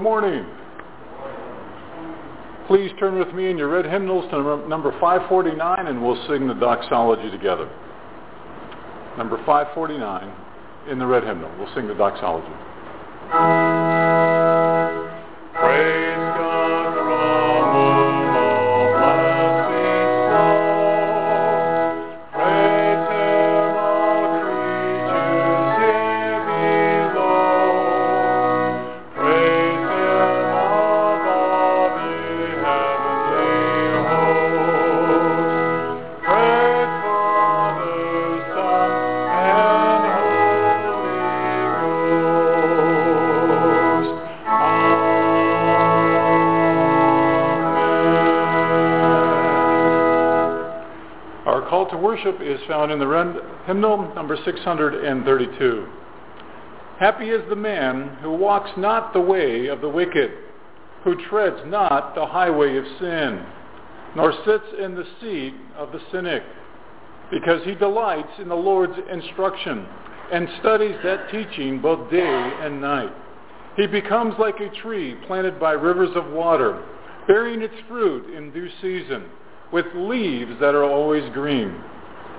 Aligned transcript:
Good 0.00 0.04
morning. 0.04 0.46
Please 2.66 2.90
turn 2.98 3.18
with 3.18 3.34
me 3.34 3.50
in 3.50 3.58
your 3.58 3.68
red 3.68 3.84
hymnals 3.84 4.24
to 4.30 4.66
number 4.66 4.92
549 4.92 5.86
and 5.88 6.02
we'll 6.02 6.16
sing 6.26 6.48
the 6.48 6.54
doxology 6.54 7.30
together. 7.30 7.68
Number 9.18 9.36
549 9.44 10.32
in 10.88 10.98
the 10.98 11.04
red 11.04 11.24
hymnal. 11.24 11.52
We'll 11.58 11.68
sing 11.74 11.86
the 11.86 11.92
doxology. 11.92 12.48
Worship 52.24 52.40
is 52.42 52.60
found 52.68 52.92
in 52.92 52.98
the 52.98 53.42
hymnal 53.66 54.12
number 54.14 54.36
632. 54.44 55.86
Happy 56.98 57.30
is 57.30 57.42
the 57.48 57.56
man 57.56 58.16
who 58.20 58.32
walks 58.32 58.70
not 58.76 59.12
the 59.12 59.20
way 59.20 59.66
of 59.68 59.80
the 59.80 59.88
wicked, 59.88 60.30
who 61.04 61.14
treads 61.28 61.56
not 61.66 62.14
the 62.14 62.26
highway 62.26 62.76
of 62.76 62.84
sin, 62.98 63.44
nor 64.16 64.32
sits 64.44 64.64
in 64.78 64.94
the 64.94 65.06
seat 65.20 65.54
of 65.76 65.92
the 65.92 66.00
cynic, 66.12 66.42
because 67.30 67.62
he 67.64 67.74
delights 67.74 68.32
in 68.38 68.48
the 68.48 68.54
Lord's 68.54 68.98
instruction 69.10 69.86
and 70.32 70.48
studies 70.60 70.96
that 71.02 71.30
teaching 71.30 71.80
both 71.80 72.10
day 72.10 72.52
and 72.60 72.80
night. 72.80 73.12
He 73.76 73.86
becomes 73.86 74.34
like 74.38 74.60
a 74.60 74.68
tree 74.82 75.14
planted 75.26 75.58
by 75.58 75.72
rivers 75.72 76.14
of 76.14 76.30
water, 76.32 76.82
bearing 77.26 77.62
its 77.62 77.74
fruit 77.88 78.34
in 78.34 78.52
due 78.52 78.68
season, 78.82 79.24
with 79.72 79.86
leaves 79.94 80.52
that 80.60 80.74
are 80.74 80.84
always 80.84 81.32
green. 81.32 81.82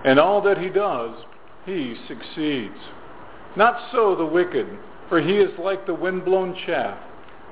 And 0.04 0.20
all 0.20 0.42
that 0.42 0.58
he 0.58 0.70
does, 0.70 1.16
he 1.66 1.96
succeeds. 2.08 2.76
Not 3.56 3.92
so 3.92 4.16
the 4.16 4.26
wicked, 4.26 4.68
for 5.10 5.22
he 5.22 5.38
is 5.38 5.52
like 5.60 5.86
the 5.86 5.94
wind-blown 5.94 6.56
chaff. 6.66 6.98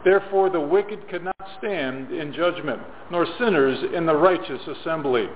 Therefore 0.03 0.49
the 0.49 0.61
wicked 0.61 1.07
cannot 1.09 1.35
stand 1.57 2.11
in 2.11 2.33
judgment, 2.33 2.81
nor 3.11 3.27
sinners 3.37 3.77
in 3.93 4.05
the 4.05 4.15
righteous 4.15 4.61
assembly. 4.67 5.27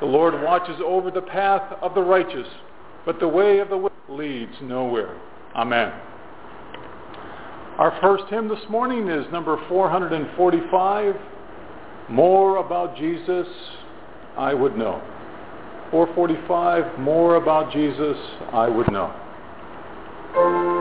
The 0.00 0.06
Lord 0.06 0.40
watches 0.42 0.80
over 0.84 1.10
the 1.10 1.22
path 1.22 1.76
of 1.82 1.94
the 1.94 2.02
righteous, 2.02 2.46
but 3.04 3.18
the 3.20 3.28
way 3.28 3.58
of 3.58 3.68
the 3.68 3.76
wicked 3.76 3.92
leads 4.08 4.54
nowhere. 4.62 5.20
Amen. 5.54 5.92
Our 7.78 7.98
first 8.00 8.24
hymn 8.30 8.48
this 8.48 8.68
morning 8.70 9.08
is 9.08 9.26
number 9.32 9.58
445, 9.68 11.14
More 12.08 12.56
About 12.56 12.96
Jesus 12.96 13.46
I 14.36 14.54
Would 14.54 14.76
Know. 14.76 15.02
445, 15.92 17.00
More 17.00 17.36
About 17.36 17.70
Jesus 17.70 18.16
I 18.50 18.66
Would 18.66 18.90
Know. 18.90 20.71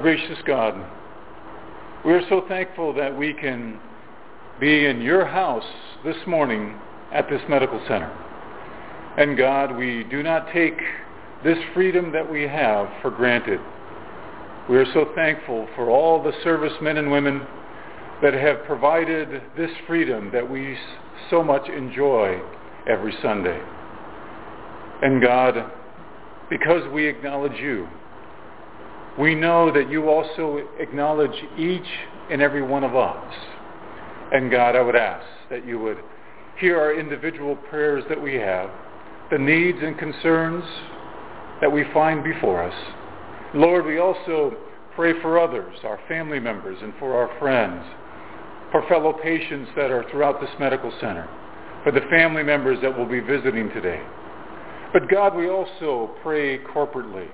Gracious 0.00 0.38
God, 0.46 0.74
we 2.06 2.12
are 2.14 2.26
so 2.30 2.44
thankful 2.48 2.94
that 2.94 3.14
we 3.14 3.34
can 3.34 3.78
be 4.58 4.86
in 4.86 5.02
your 5.02 5.26
house 5.26 5.64
this 6.04 6.16
morning 6.26 6.74
at 7.12 7.28
this 7.28 7.42
medical 7.50 7.78
center. 7.86 8.10
And 9.18 9.36
God, 9.36 9.76
we 9.76 10.04
do 10.04 10.22
not 10.22 10.50
take 10.54 10.78
this 11.44 11.58
freedom 11.74 12.12
that 12.12 12.30
we 12.30 12.42
have 12.42 12.88
for 13.02 13.10
granted. 13.10 13.60
We 14.70 14.78
are 14.78 14.86
so 14.94 15.12
thankful 15.14 15.68
for 15.76 15.90
all 15.90 16.22
the 16.22 16.32
servicemen 16.42 16.96
and 16.96 17.10
women 17.10 17.46
that 18.22 18.32
have 18.32 18.64
provided 18.64 19.42
this 19.56 19.70
freedom 19.86 20.30
that 20.32 20.48
we 20.48 20.78
so 21.28 21.42
much 21.42 21.68
enjoy 21.68 22.40
every 22.88 23.14
Sunday. 23.22 23.60
And 25.02 25.22
God, 25.22 25.70
because 26.48 26.90
we 26.90 27.06
acknowledge 27.06 27.60
you, 27.60 27.86
we 29.18 29.34
know 29.34 29.72
that 29.72 29.90
you 29.90 30.08
also 30.08 30.66
acknowledge 30.78 31.34
each 31.58 31.88
and 32.30 32.40
every 32.40 32.62
one 32.62 32.84
of 32.84 32.94
us. 32.94 33.34
And 34.32 34.50
God, 34.50 34.76
I 34.76 34.80
would 34.80 34.96
ask 34.96 35.26
that 35.50 35.66
you 35.66 35.78
would 35.80 35.98
hear 36.58 36.78
our 36.78 36.94
individual 36.94 37.56
prayers 37.56 38.04
that 38.08 38.20
we 38.20 38.34
have, 38.34 38.70
the 39.30 39.38
needs 39.38 39.78
and 39.82 39.98
concerns 39.98 40.64
that 41.60 41.70
we 41.70 41.84
find 41.92 42.22
before 42.22 42.62
us. 42.62 42.74
Lord, 43.54 43.84
we 43.84 43.98
also 43.98 44.56
pray 44.94 45.20
for 45.20 45.38
others, 45.38 45.74
our 45.84 45.98
family 46.06 46.38
members, 46.38 46.78
and 46.80 46.92
for 46.98 47.14
our 47.14 47.36
friends, 47.38 47.84
for 48.70 48.86
fellow 48.88 49.12
patients 49.12 49.70
that 49.76 49.90
are 49.90 50.08
throughout 50.10 50.40
this 50.40 50.50
medical 50.60 50.92
center, 51.00 51.28
for 51.82 51.90
the 51.90 52.02
family 52.10 52.44
members 52.44 52.78
that 52.82 52.96
will 52.96 53.06
be 53.06 53.20
visiting 53.20 53.68
today. 53.70 54.00
But 54.92 55.08
God, 55.08 55.34
we 55.34 55.48
also 55.48 56.10
pray 56.22 56.58
corporately 56.58 57.28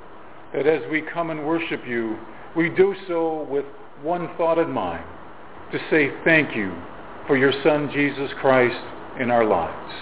that 0.52 0.66
as 0.66 0.82
we 0.90 1.02
come 1.02 1.30
and 1.30 1.46
worship 1.46 1.82
you, 1.86 2.16
we 2.56 2.70
do 2.70 2.94
so 3.06 3.46
with 3.50 3.64
one 4.02 4.28
thought 4.36 4.58
in 4.58 4.70
mind, 4.70 5.04
to 5.72 5.78
say 5.90 6.10
thank 6.24 6.54
you 6.56 6.72
for 7.26 7.36
your 7.36 7.52
Son, 7.62 7.90
Jesus 7.92 8.30
Christ, 8.40 8.76
in 9.20 9.30
our 9.30 9.44
lives. 9.44 9.92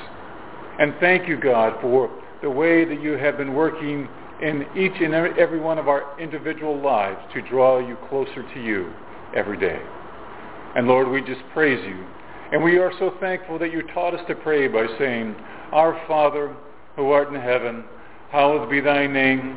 And 0.79 0.95
thank 1.01 1.29
you, 1.29 1.41
God, 1.41 1.81
for 1.81 2.11
the 2.43 2.51
way 2.51 2.85
that 2.85 3.01
you 3.01 3.13
have 3.13 3.39
been 3.39 3.55
working 3.55 4.09
in 4.43 4.67
each 4.77 5.01
and 5.01 5.15
every 5.15 5.61
one 5.61 5.79
of 5.79 5.89
our 5.89 6.19
individual 6.21 6.81
lives 6.81 7.21
to 7.33 7.41
draw 7.49 7.79
you 7.79 7.97
closer 8.09 8.43
to 8.55 8.63
you 8.63 8.93
every 9.35 9.59
day. 9.59 9.81
And 10.77 10.87
Lord, 10.87 11.09
we 11.09 11.21
just 11.23 11.41
praise 11.53 11.83
you. 11.87 12.05
And 12.53 12.63
we 12.63 12.79
are 12.79 12.93
so 12.99 13.15
thankful 13.21 13.59
that 13.61 13.73
you 13.73 13.83
taught 13.95 14.15
us 14.15 14.21
to 14.29 14.35
pray 14.35 14.69
by 14.69 14.87
saying, 14.99 15.35
Our 15.73 16.01
Father, 16.07 16.55
who 16.97 17.11
art 17.11 17.29
in 17.29 17.41
heaven, 17.41 17.85
hallowed 18.31 18.69
be 18.69 18.81
thy 18.81 19.07
name. 19.07 19.57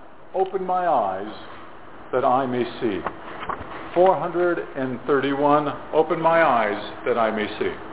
Open 0.33 0.65
My 0.65 0.87
Eyes 0.87 1.33
That 2.13 2.23
I 2.23 2.45
May 2.45 2.63
See. 2.79 3.01
431, 3.93 5.73
Open 5.93 6.21
My 6.21 6.41
Eyes 6.41 6.81
That 7.05 7.17
I 7.17 7.31
May 7.31 7.47
See. 7.59 7.90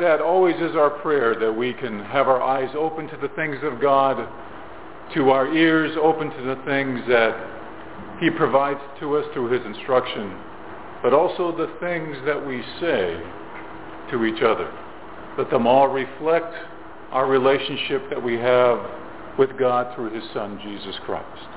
That 0.00 0.20
always 0.20 0.56
is 0.56 0.76
our 0.76 0.90
prayer, 0.90 1.34
that 1.38 1.52
we 1.52 1.72
can 1.74 2.04
have 2.06 2.28
our 2.28 2.42
eyes 2.42 2.74
open 2.76 3.08
to 3.08 3.16
the 3.16 3.28
things 3.30 3.56
of 3.62 3.80
God, 3.80 4.28
to 5.14 5.30
our 5.30 5.52
ears 5.54 5.96
open 6.00 6.30
to 6.30 6.42
the 6.42 6.56
things 6.64 7.00
that 7.08 7.34
he 8.20 8.30
provides 8.30 8.80
to 9.00 9.16
us 9.16 9.24
through 9.32 9.50
his 9.50 9.64
instruction, 9.64 10.36
but 11.02 11.12
also 11.12 11.56
the 11.56 11.72
things 11.80 12.16
that 12.26 12.44
we 12.46 12.62
say 12.80 13.20
to 14.10 14.24
each 14.24 14.42
other. 14.42 14.72
Let 15.36 15.50
them 15.50 15.66
all 15.66 15.88
reflect 15.88 16.54
our 17.10 17.26
relationship 17.26 18.10
that 18.10 18.22
we 18.22 18.34
have 18.34 18.78
with 19.38 19.56
God 19.58 19.94
through 19.94 20.10
his 20.12 20.24
Son, 20.34 20.60
Jesus 20.62 20.96
Christ. 21.04 21.48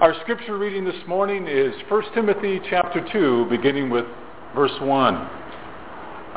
Our 0.00 0.14
scripture 0.22 0.58
reading 0.58 0.84
this 0.84 1.06
morning 1.08 1.48
is 1.48 1.74
1 1.88 2.02
Timothy 2.14 2.60
chapter 2.70 3.04
2, 3.12 3.46
beginning 3.50 3.90
with 3.90 4.04
verse 4.54 4.78
1. 4.80 5.37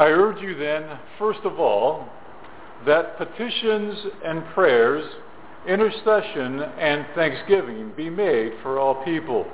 I 0.01 0.07
urge 0.07 0.41
you 0.41 0.55
then, 0.55 0.97
first 1.19 1.41
of 1.43 1.59
all, 1.59 2.09
that 2.87 3.19
petitions 3.19 3.95
and 4.25 4.43
prayers, 4.47 5.07
intercession 5.67 6.59
and 6.59 7.05
thanksgiving 7.13 7.91
be 7.95 8.09
made 8.09 8.53
for 8.63 8.79
all 8.79 9.05
people, 9.05 9.45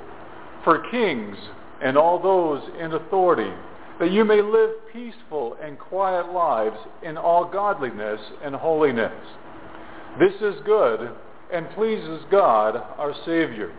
for 0.64 0.90
kings 0.90 1.36
and 1.82 1.98
all 1.98 2.18
those 2.18 2.62
in 2.80 2.94
authority, 2.94 3.52
that 4.00 4.10
you 4.10 4.24
may 4.24 4.40
live 4.40 4.70
peaceful 4.90 5.54
and 5.62 5.78
quiet 5.78 6.32
lives 6.32 6.78
in 7.02 7.18
all 7.18 7.44
godliness 7.44 8.20
and 8.42 8.54
holiness. 8.54 9.12
This 10.18 10.32
is 10.40 10.54
good 10.64 11.10
and 11.52 11.68
pleases 11.72 12.22
God, 12.30 12.74
our 12.96 13.12
Savior, 13.26 13.70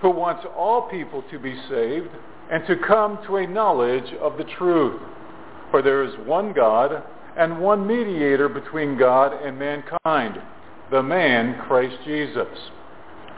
who 0.00 0.08
wants 0.08 0.46
all 0.56 0.88
people 0.88 1.22
to 1.30 1.38
be 1.38 1.54
saved 1.68 2.08
and 2.50 2.66
to 2.68 2.76
come 2.88 3.18
to 3.26 3.36
a 3.36 3.46
knowledge 3.46 4.14
of 4.22 4.38
the 4.38 4.44
truth. 4.56 5.02
For 5.70 5.82
there 5.82 6.04
is 6.04 6.14
one 6.24 6.52
God 6.52 7.02
and 7.36 7.60
one 7.60 7.86
mediator 7.86 8.48
between 8.48 8.98
God 8.98 9.32
and 9.32 9.58
mankind, 9.58 10.40
the 10.90 11.02
man 11.02 11.60
Christ 11.66 11.96
Jesus, 12.04 12.46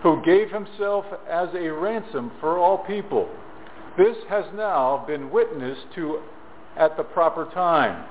who 0.03 0.23
gave 0.25 0.51
himself 0.51 1.05
as 1.29 1.49
a 1.55 1.73
ransom 1.73 2.31
for 2.41 2.59
all 2.59 2.79
people. 2.79 3.29
This 3.97 4.17
has 4.29 4.45
now 4.55 5.05
been 5.07 5.31
witnessed 5.31 5.87
to 5.97 6.21
at 6.77 6.97
the 6.97 7.03
proper 7.03 7.47
time. 7.53 8.05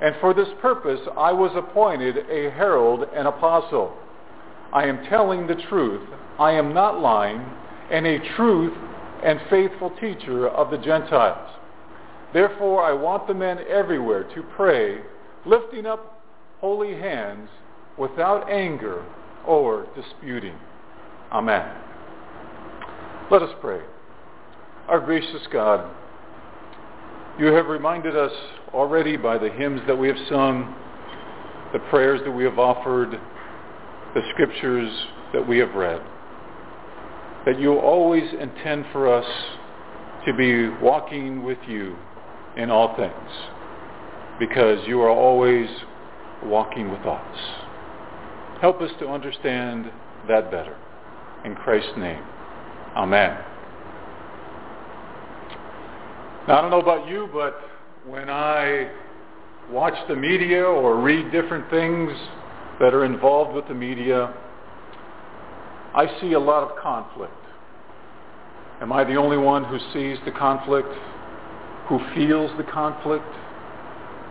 And 0.00 0.14
for 0.20 0.32
this 0.32 0.48
purpose 0.62 1.00
I 1.16 1.32
was 1.32 1.52
appointed 1.54 2.16
a 2.30 2.50
herald 2.50 3.06
and 3.14 3.28
apostle. 3.28 3.92
I 4.72 4.86
am 4.86 5.04
telling 5.06 5.46
the 5.46 5.62
truth. 5.68 6.08
I 6.38 6.52
am 6.52 6.74
not 6.74 7.00
lying, 7.00 7.44
and 7.90 8.06
a 8.06 8.34
truth 8.34 8.72
and 9.22 9.40
faithful 9.50 9.90
teacher 10.00 10.48
of 10.48 10.70
the 10.70 10.78
Gentiles. 10.78 11.50
Therefore, 12.34 12.82
I 12.82 12.92
want 12.92 13.28
the 13.28 13.34
men 13.34 13.60
everywhere 13.70 14.24
to 14.34 14.42
pray, 14.56 15.00
lifting 15.46 15.86
up 15.86 16.20
holy 16.58 16.94
hands 16.94 17.48
without 17.96 18.50
anger 18.50 19.04
or 19.46 19.86
disputing. 19.94 20.56
Amen. 21.30 21.64
Let 23.30 23.40
us 23.42 23.54
pray. 23.60 23.80
Our 24.88 24.98
gracious 24.98 25.46
God, 25.52 25.88
you 27.38 27.46
have 27.46 27.66
reminded 27.66 28.16
us 28.16 28.32
already 28.74 29.16
by 29.16 29.38
the 29.38 29.48
hymns 29.50 29.82
that 29.86 29.96
we 29.96 30.08
have 30.08 30.18
sung, 30.28 30.74
the 31.72 31.78
prayers 31.88 32.20
that 32.24 32.32
we 32.32 32.42
have 32.42 32.58
offered, 32.58 33.12
the 33.12 34.22
scriptures 34.32 34.92
that 35.32 35.46
we 35.46 35.58
have 35.58 35.72
read, 35.76 36.02
that 37.46 37.60
you 37.60 37.78
always 37.78 38.24
intend 38.40 38.86
for 38.90 39.12
us 39.12 39.26
to 40.26 40.34
be 40.34 40.68
walking 40.82 41.44
with 41.44 41.58
you 41.68 41.96
in 42.56 42.70
all 42.70 42.96
things, 42.96 43.30
because 44.38 44.86
you 44.86 45.00
are 45.00 45.10
always 45.10 45.68
walking 46.44 46.90
with 46.90 47.02
us. 47.02 47.38
Help 48.60 48.80
us 48.80 48.90
to 48.98 49.08
understand 49.08 49.90
that 50.28 50.50
better. 50.50 50.76
In 51.44 51.54
Christ's 51.54 51.92
name, 51.98 52.22
amen. 52.96 53.38
Now, 56.48 56.58
I 56.58 56.60
don't 56.60 56.70
know 56.70 56.80
about 56.80 57.08
you, 57.08 57.28
but 57.32 57.58
when 58.06 58.28
I 58.28 58.90
watch 59.70 59.94
the 60.08 60.16
media 60.16 60.62
or 60.62 61.00
read 61.00 61.32
different 61.32 61.70
things 61.70 62.12
that 62.80 62.92
are 62.92 63.04
involved 63.04 63.54
with 63.54 63.66
the 63.68 63.74
media, 63.74 64.32
I 65.94 66.06
see 66.20 66.32
a 66.32 66.40
lot 66.40 66.68
of 66.68 66.76
conflict. 66.76 67.32
Am 68.80 68.92
I 68.92 69.04
the 69.04 69.14
only 69.14 69.38
one 69.38 69.64
who 69.64 69.78
sees 69.92 70.18
the 70.24 70.32
conflict, 70.32 70.88
who 71.88 72.00
feels 72.14 72.50
the 72.56 72.64
conflict, 72.64 73.24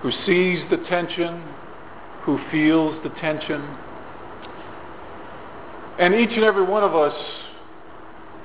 who 0.01 0.11
sees 0.25 0.59
the 0.69 0.77
tension, 0.89 1.43
who 2.23 2.39
feels 2.51 3.01
the 3.03 3.09
tension? 3.21 3.61
And 5.99 6.15
each 6.15 6.31
and 6.31 6.43
every 6.43 6.63
one 6.63 6.83
of 6.83 6.95
us 6.95 7.13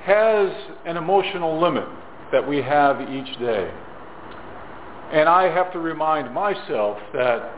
has 0.03 0.49
an 0.85 0.97
emotional 0.97 1.59
limit 1.59 1.87
that 2.31 2.47
we 2.47 2.61
have 2.61 3.01
each 3.09 3.39
day. 3.39 3.71
And 5.11 5.27
I 5.27 5.43
have 5.43 5.73
to 5.73 5.79
remind 5.79 6.33
myself 6.33 6.99
that 7.13 7.51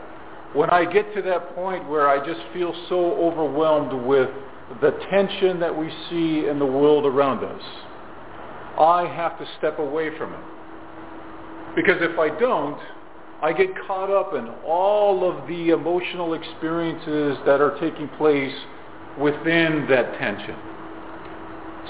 when 0.54 0.70
I 0.70 0.90
get 0.90 1.14
to 1.14 1.22
that 1.22 1.54
point 1.54 1.88
where 1.88 2.08
I 2.08 2.24
just 2.24 2.40
feel 2.52 2.74
so 2.88 3.14
overwhelmed 3.14 4.06
with 4.06 4.30
the 4.80 4.90
tension 5.10 5.60
that 5.60 5.76
we 5.76 5.90
see 6.08 6.48
in 6.48 6.58
the 6.58 6.66
world 6.66 7.04
around 7.04 7.44
us, 7.44 7.62
I 8.78 9.06
have 9.14 9.38
to 9.38 9.46
step 9.58 9.78
away 9.78 10.16
from 10.16 10.32
it. 10.32 10.40
Because 11.74 11.96
if 12.00 12.18
I 12.18 12.28
don't, 12.38 12.78
I 13.42 13.52
get 13.52 13.70
caught 13.86 14.10
up 14.10 14.34
in 14.34 14.46
all 14.64 15.28
of 15.28 15.48
the 15.48 15.70
emotional 15.70 16.34
experiences 16.34 17.38
that 17.44 17.60
are 17.60 17.76
taking 17.80 18.08
place 18.10 18.54
within 19.18 19.86
that 19.88 20.18
tension. 20.18 20.56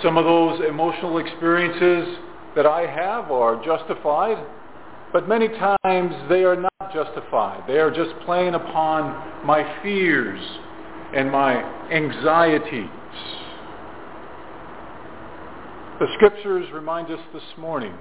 Some 0.03 0.17
of 0.17 0.25
those 0.25 0.63
emotional 0.67 1.19
experiences 1.19 2.17
that 2.57 2.65
I 2.65 2.87
have 2.87 3.31
are 3.31 3.63
justified, 3.65 4.43
but 5.13 5.29
many 5.29 5.49
times 5.49 6.15
they 6.29 6.45
are 6.45 6.57
not 6.57 6.93
justified. 6.93 7.65
They 7.67 7.79
are 7.79 7.91
just 7.91 8.19
playing 8.25 8.55
upon 8.55 9.45
my 9.47 9.81
fears 9.83 10.41
and 11.15 11.31
my 11.31 11.63
anxieties. 11.91 12.89
The 16.01 16.07
scriptures 16.15 16.73
remind 16.73 17.11
us 17.11 17.21
this 17.35 17.43
morning 17.59 17.95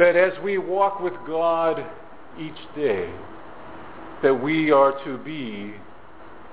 that 0.00 0.16
as 0.16 0.32
we 0.42 0.58
walk 0.58 0.98
with 0.98 1.14
God 1.26 1.86
each 2.38 2.52
day, 2.74 3.12
that 4.24 4.34
we 4.34 4.72
are 4.72 4.92
to 5.04 5.18
be 5.18 5.74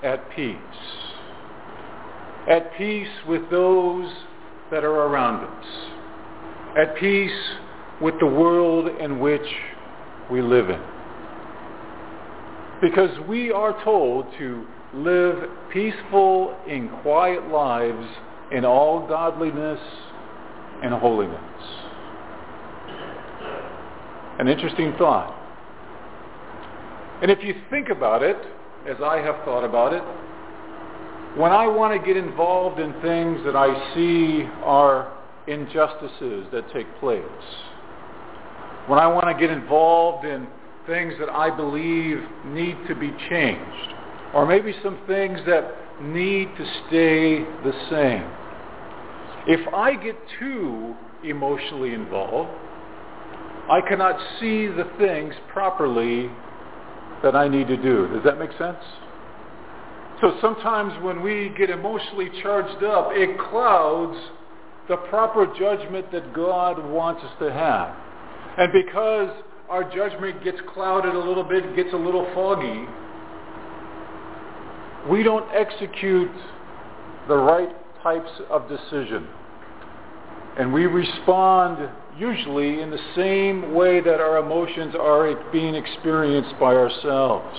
at 0.04 0.30
peace. 0.36 0.56
At 2.48 2.78
peace 2.78 3.08
with 3.28 3.50
those 3.50 4.12
that 4.70 4.84
are 4.84 5.08
around 5.08 5.44
us 5.44 5.98
at 6.78 6.96
peace 6.98 7.32
with 8.02 8.14
the 8.20 8.26
world 8.26 8.88
in 9.00 9.20
which 9.20 9.48
we 10.32 10.42
live 10.42 10.70
in. 10.70 10.80
Because 12.82 13.20
we 13.28 13.52
are 13.52 13.84
told 13.84 14.28
to 14.38 14.66
live 14.94 15.50
peaceful 15.74 16.56
and 16.70 16.92
quiet 17.02 17.48
lives 17.48 18.08
in 18.52 18.64
all 18.64 19.08
godliness 19.08 19.80
and 20.84 20.94
holiness. 20.94 21.42
An 24.40 24.48
interesting 24.48 24.94
thought. 24.98 25.34
And 27.22 27.32
if 27.32 27.44
you 27.44 27.56
think 27.72 27.90
about 27.90 28.22
it, 28.22 28.38
as 28.88 28.98
I 29.04 29.18
have 29.18 29.44
thought 29.44 29.64
about 29.64 29.94
it, 29.94 30.04
when 31.38 31.52
I 31.52 31.68
want 31.68 32.00
to 32.00 32.06
get 32.06 32.18
involved 32.18 32.80
in 32.80 32.94
things 33.02 33.40
that 33.46 33.56
I 33.56 33.94
see 33.94 34.44
are 34.64 35.12
injustices 35.48 36.46
that 36.52 36.72
take 36.74 36.88
place, 37.00 37.24
when 38.88 39.00
I 39.00 39.08
want 39.08 39.26
to 39.26 39.34
get 39.40 39.50
involved 39.50 40.26
in 40.26 40.48
things 40.86 41.14
that 41.20 41.30
I 41.30 41.56
believe 41.56 42.20
need 42.46 42.78
to 42.88 42.96
be 42.96 43.12
changed, 43.30 43.94
or 44.34 44.46
maybe 44.46 44.74
some 44.84 45.00
things 45.08 45.40
that 45.48 45.76
need 46.02 46.48
to 46.58 46.66
stay 46.88 47.40
the 47.64 47.74
same. 47.90 48.30
If 49.48 49.74
I 49.74 49.96
get 49.96 50.16
too 50.40 50.96
emotionally 51.24 51.94
involved, 51.94 52.52
I 53.70 53.82
cannot 53.82 54.18
see 54.40 54.68
the 54.68 54.90
things 54.98 55.34
properly 55.52 56.30
that 57.22 57.36
I 57.36 57.48
need 57.48 57.68
to 57.68 57.78
do. 57.78 58.08
Does 58.08 58.24
that 58.24 58.40
make 58.40 58.52
sense? 58.58 58.78
So 60.22 60.38
sometimes 60.42 60.94
when 61.04 61.22
we 61.22 61.54
get 61.58 61.70
emotionally 61.70 62.30
charged 62.42 62.84
up, 62.84 63.10
it 63.12 63.38
clouds 63.50 64.18
the 64.88 64.98
proper 65.10 65.48
judgment 65.60 66.12
that 66.12 66.34
God 66.34 66.84
wants 66.90 67.24
us 67.24 67.32
to 67.40 67.52
have. 67.52 67.96
And 68.58 68.72
because 68.72 69.30
our 69.70 69.84
judgment 69.84 70.44
gets 70.44 70.58
clouded 70.74 71.14
a 71.14 71.20
little 71.20 71.44
bit, 71.44 71.76
gets 71.76 71.94
a 71.94 71.98
little 71.98 72.26
foggy, 72.34 72.88
we 75.10 75.24
don't 75.24 75.46
execute 75.54 76.32
the 77.28 77.36
right 77.36 77.70
types 78.02 78.32
of 78.50 78.68
decision. 78.70 79.28
And 80.58 80.74
we 80.74 80.86
respond 80.86 81.90
usually 82.18 82.82
in 82.82 82.90
the 82.90 83.00
same 83.16 83.74
way 83.74 84.02
that 84.02 84.20
our 84.20 84.38
emotions 84.38 84.96
are 85.00 85.36
being 85.52 85.76
experienced 85.76 86.54
by 86.60 86.76
ourselves. 86.76 87.58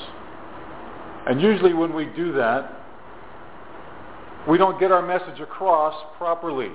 And 1.27 1.41
usually 1.41 1.75
when 1.75 1.95
we 1.95 2.07
do 2.07 2.33
that, 2.33 2.75
we 4.49 4.57
don't 4.57 4.81
get 4.81 4.91
our 4.91 5.03
message 5.03 5.41
across 5.41 5.95
properly 6.17 6.71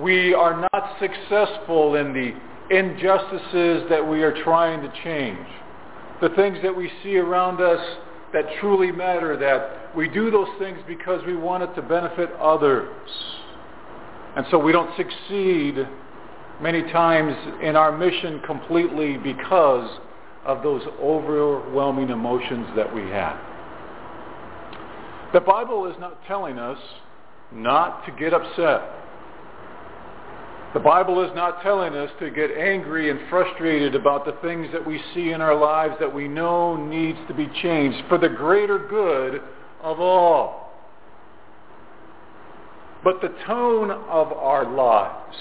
we 0.00 0.32
are 0.32 0.68
not 0.72 0.96
successful 0.98 1.96
in 1.96 2.12
the 2.12 2.32
injustices 2.74 3.88
that 3.90 4.06
we 4.06 4.22
are 4.22 4.42
trying 4.42 4.80
to 4.80 4.92
change. 5.04 5.46
The 6.20 6.30
things 6.30 6.58
that 6.62 6.74
we 6.74 6.90
see 7.02 7.16
around 7.16 7.60
us 7.60 7.80
that 8.32 8.44
truly 8.60 8.90
matter, 8.90 9.36
that 9.36 9.94
we 9.94 10.08
do 10.08 10.30
those 10.30 10.48
things 10.58 10.78
because 10.86 11.20
we 11.26 11.36
want 11.36 11.62
it 11.62 11.74
to 11.74 11.82
benefit 11.82 12.30
others. 12.40 12.88
And 14.36 14.46
so 14.50 14.58
we 14.58 14.72
don't 14.72 14.90
succeed 14.96 15.86
many 16.62 16.82
times 16.92 17.36
in 17.62 17.76
our 17.76 17.96
mission 17.96 18.40
completely 18.46 19.18
because 19.18 19.98
of 20.44 20.62
those 20.62 20.82
overwhelming 21.00 22.10
emotions 22.10 22.66
that 22.76 22.92
we 22.94 23.02
have. 23.02 23.38
The 25.32 25.40
Bible 25.40 25.86
is 25.86 25.96
not 25.98 26.18
telling 26.26 26.58
us 26.58 26.78
not 27.52 28.04
to 28.06 28.12
get 28.12 28.32
upset. 28.32 28.82
The 30.74 30.80
Bible 30.80 31.22
is 31.22 31.30
not 31.34 31.62
telling 31.62 31.94
us 31.94 32.10
to 32.18 32.30
get 32.30 32.50
angry 32.50 33.10
and 33.10 33.20
frustrated 33.28 33.94
about 33.94 34.24
the 34.24 34.32
things 34.40 34.68
that 34.72 34.86
we 34.86 35.00
see 35.14 35.32
in 35.32 35.42
our 35.42 35.54
lives 35.54 35.94
that 36.00 36.14
we 36.14 36.28
know 36.28 36.76
needs 36.76 37.18
to 37.28 37.34
be 37.34 37.46
changed 37.62 38.02
for 38.08 38.16
the 38.16 38.28
greater 38.28 38.78
good 38.78 39.42
of 39.82 40.00
all. 40.00 40.72
But 43.04 43.20
the 43.20 43.34
tone 43.46 43.90
of 43.90 44.32
our 44.32 44.70
lives, 44.70 45.36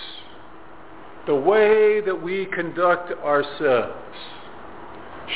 the 1.27 1.35
way 1.35 2.01
that 2.01 2.21
we 2.21 2.45
conduct 2.47 3.11
ourselves, 3.23 3.95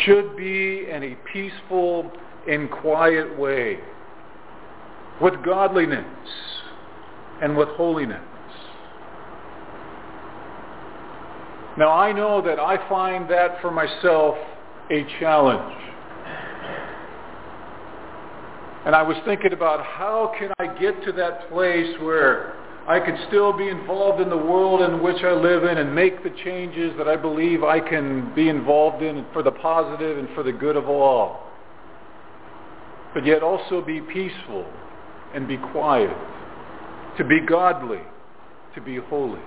should 0.04 0.36
be 0.36 0.89
in 0.89 1.04
a 1.04 1.17
peaceful 1.32 2.12
and 2.50 2.69
quiet 2.69 3.38
way, 3.39 3.80
with 5.21 5.34
godliness 5.43 6.06
and 7.41 7.56
with 7.56 7.69
holiness. 7.69 8.21
Now 11.78 11.91
I 11.91 12.12
know 12.12 12.41
that 12.41 12.60
I 12.60 12.78
find 12.89 13.30
that 13.30 13.62
for 13.62 13.71
myself 13.71 14.36
a 14.91 15.06
challenge. 15.19 15.76
And 18.86 18.95
I 18.95 19.02
was 19.02 19.17
thinking 19.26 19.52
about 19.52 19.84
how 19.84 20.34
can 20.38 20.52
I 20.60 20.67
get 20.80 21.04
to 21.06 21.12
that 21.13 21.50
place 21.50 21.95
where 22.02 22.54
I 22.88 23.00
could 23.00 23.15
still 23.28 23.52
be 23.52 23.67
involved 23.67 24.21
in 24.21 24.30
the 24.30 24.38
world 24.38 24.82
in 24.82 25.02
which 25.02 25.24
I 25.24 25.32
live 25.32 25.63
in 25.63 25.80
and 25.80 25.95
make 25.95 26.24
the 26.24 26.30
changes 26.43 26.93
that 26.98 27.08
I 27.08 27.15
believe 27.15 27.63
I 27.63 27.80
can 27.80 28.34
be 28.36 28.48
involved 28.48 29.02
in 29.02 29.26
for 29.34 29.41
the 29.41 29.52
positive 29.52 30.19
and 30.19 30.30
for 30.36 30.43
the 30.43 30.52
good 30.52 30.76
of 30.76 30.88
all. 30.88 31.41
But 33.15 33.26
yet 33.26 33.41
also 33.41 33.82
be 33.82 34.02
peaceful 34.02 34.65
and 35.34 35.48
be 35.48 35.58
quiet, 35.58 36.15
to 37.17 37.24
be 37.24 37.39
godly, 37.41 38.02
to 38.76 38.82
be 38.82 38.98
holy. 38.98 39.41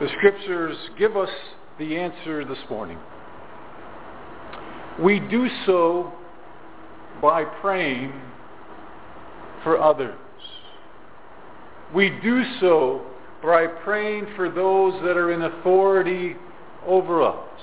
The 0.00 0.08
scriptures 0.16 0.76
give 0.98 1.18
us 1.18 1.30
the 1.78 1.96
answer 1.96 2.46
this 2.46 2.58
morning. 2.70 2.98
We 5.02 5.20
do 5.20 5.48
so 5.66 6.14
by 7.20 7.44
praying 7.44 8.12
for 9.64 9.80
others. 9.82 10.18
We 11.92 12.10
do 12.22 12.44
so 12.60 13.06
by 13.42 13.66
praying 13.66 14.26
for 14.36 14.48
those 14.48 14.94
that 15.02 15.16
are 15.16 15.32
in 15.32 15.42
authority 15.42 16.36
over 16.86 17.22
us. 17.22 17.60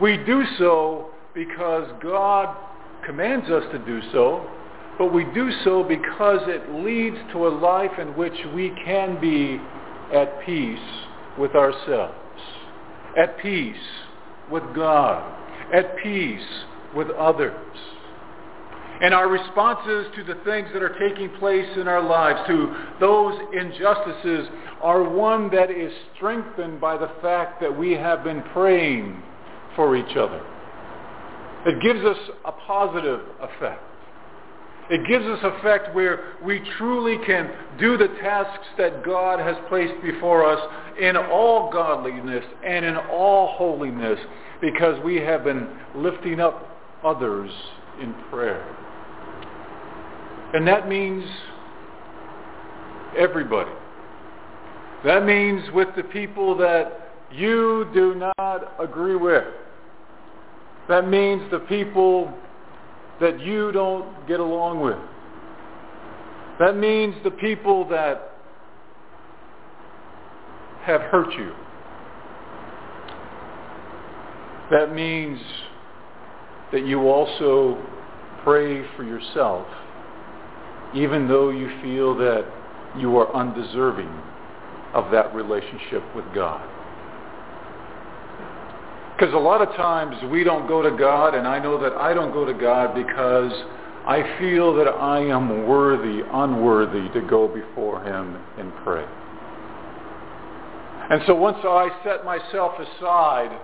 We 0.00 0.16
do 0.16 0.44
so 0.58 1.10
because 1.34 1.88
God 2.02 2.56
commands 3.04 3.48
us 3.50 3.64
to 3.72 3.78
do 3.80 4.00
so, 4.12 4.48
but 4.98 5.12
we 5.12 5.24
do 5.32 5.50
so 5.64 5.82
because 5.84 6.40
it 6.46 6.70
leads 6.84 7.16
to 7.32 7.46
a 7.46 7.50
life 7.50 7.98
in 7.98 8.08
which 8.16 8.34
we 8.54 8.70
can 8.84 9.20
be 9.20 9.60
at 10.14 10.44
peace 10.44 10.78
with 11.38 11.54
ourselves, 11.54 12.14
at 13.16 13.38
peace 13.38 13.76
with 14.50 14.64
God, 14.74 15.22
at 15.72 15.96
peace 16.02 16.40
with 16.94 17.10
others. 17.10 17.54
And 19.00 19.14
our 19.14 19.28
responses 19.28 20.06
to 20.16 20.24
the 20.24 20.34
things 20.44 20.68
that 20.72 20.82
are 20.82 20.98
taking 20.98 21.30
place 21.38 21.68
in 21.76 21.86
our 21.86 22.02
lives, 22.02 22.40
to 22.48 22.74
those 22.98 23.38
injustices, 23.52 24.48
are 24.82 25.08
one 25.08 25.50
that 25.50 25.70
is 25.70 25.92
strengthened 26.16 26.80
by 26.80 26.96
the 26.96 27.10
fact 27.22 27.60
that 27.60 27.76
we 27.76 27.92
have 27.92 28.24
been 28.24 28.42
praying 28.52 29.22
for 29.76 29.96
each 29.96 30.16
other. 30.16 30.44
It 31.66 31.80
gives 31.80 32.04
us 32.04 32.16
a 32.44 32.52
positive 32.52 33.20
effect. 33.40 33.82
It 34.90 35.06
gives 35.06 35.24
us 35.26 35.38
effect 35.42 35.94
where 35.94 36.36
we 36.42 36.60
truly 36.78 37.18
can 37.26 37.50
do 37.78 37.98
the 37.98 38.08
tasks 38.22 38.66
that 38.78 39.04
God 39.04 39.38
has 39.38 39.56
placed 39.68 40.02
before 40.02 40.46
us 40.46 40.60
in 40.98 41.16
all 41.16 41.70
godliness 41.70 42.44
and 42.64 42.84
in 42.84 42.96
all 42.96 43.54
holiness 43.56 44.18
because 44.60 45.02
we 45.04 45.16
have 45.16 45.44
been 45.44 45.68
lifting 45.94 46.40
up 46.40 46.74
others 47.04 47.50
in 48.00 48.14
prayer. 48.30 48.64
And 50.54 50.66
that 50.66 50.88
means 50.88 51.24
everybody. 53.16 53.70
That 55.04 55.24
means 55.24 55.62
with 55.72 55.88
the 55.96 56.02
people 56.04 56.56
that 56.58 57.12
you 57.30 57.86
do 57.92 58.14
not 58.14 58.72
agree 58.80 59.16
with. 59.16 59.44
That 60.88 61.06
means 61.06 61.42
the 61.50 61.60
people 61.60 62.32
that 63.20 63.40
you 63.40 63.72
don't 63.72 64.26
get 64.26 64.40
along 64.40 64.80
with. 64.80 64.98
That 66.58 66.76
means 66.76 67.14
the 67.22 67.30
people 67.30 67.86
that 67.90 68.32
have 70.82 71.02
hurt 71.02 71.32
you. 71.34 71.52
That 74.70 74.94
means 74.94 75.38
that 76.72 76.86
you 76.86 77.08
also 77.08 77.78
pray 78.42 78.84
for 78.96 79.04
yourself, 79.04 79.66
even 80.94 81.28
though 81.28 81.50
you 81.50 81.68
feel 81.82 82.16
that 82.16 82.44
you 82.96 83.16
are 83.18 83.34
undeserving 83.34 84.10
of 84.94 85.10
that 85.12 85.34
relationship 85.34 86.02
with 86.14 86.24
God. 86.34 86.66
Because 89.16 89.34
a 89.34 89.38
lot 89.38 89.60
of 89.60 89.74
times 89.74 90.16
we 90.30 90.44
don't 90.44 90.68
go 90.68 90.80
to 90.80 90.96
God, 90.96 91.34
and 91.34 91.46
I 91.46 91.58
know 91.58 91.80
that 91.82 91.92
I 91.92 92.14
don't 92.14 92.32
go 92.32 92.44
to 92.44 92.54
God 92.54 92.94
because 92.94 93.52
I 94.06 94.38
feel 94.38 94.74
that 94.76 94.86
I 94.88 95.20
am 95.20 95.66
worthy, 95.66 96.22
unworthy 96.32 97.08
to 97.12 97.20
go 97.28 97.48
before 97.48 98.02
him 98.04 98.38
and 98.58 98.72
pray. 98.84 99.04
And 101.10 101.20
so 101.26 101.34
once 101.34 101.58
I 101.62 101.88
set 102.04 102.24
myself 102.24 102.74
aside 102.78 103.58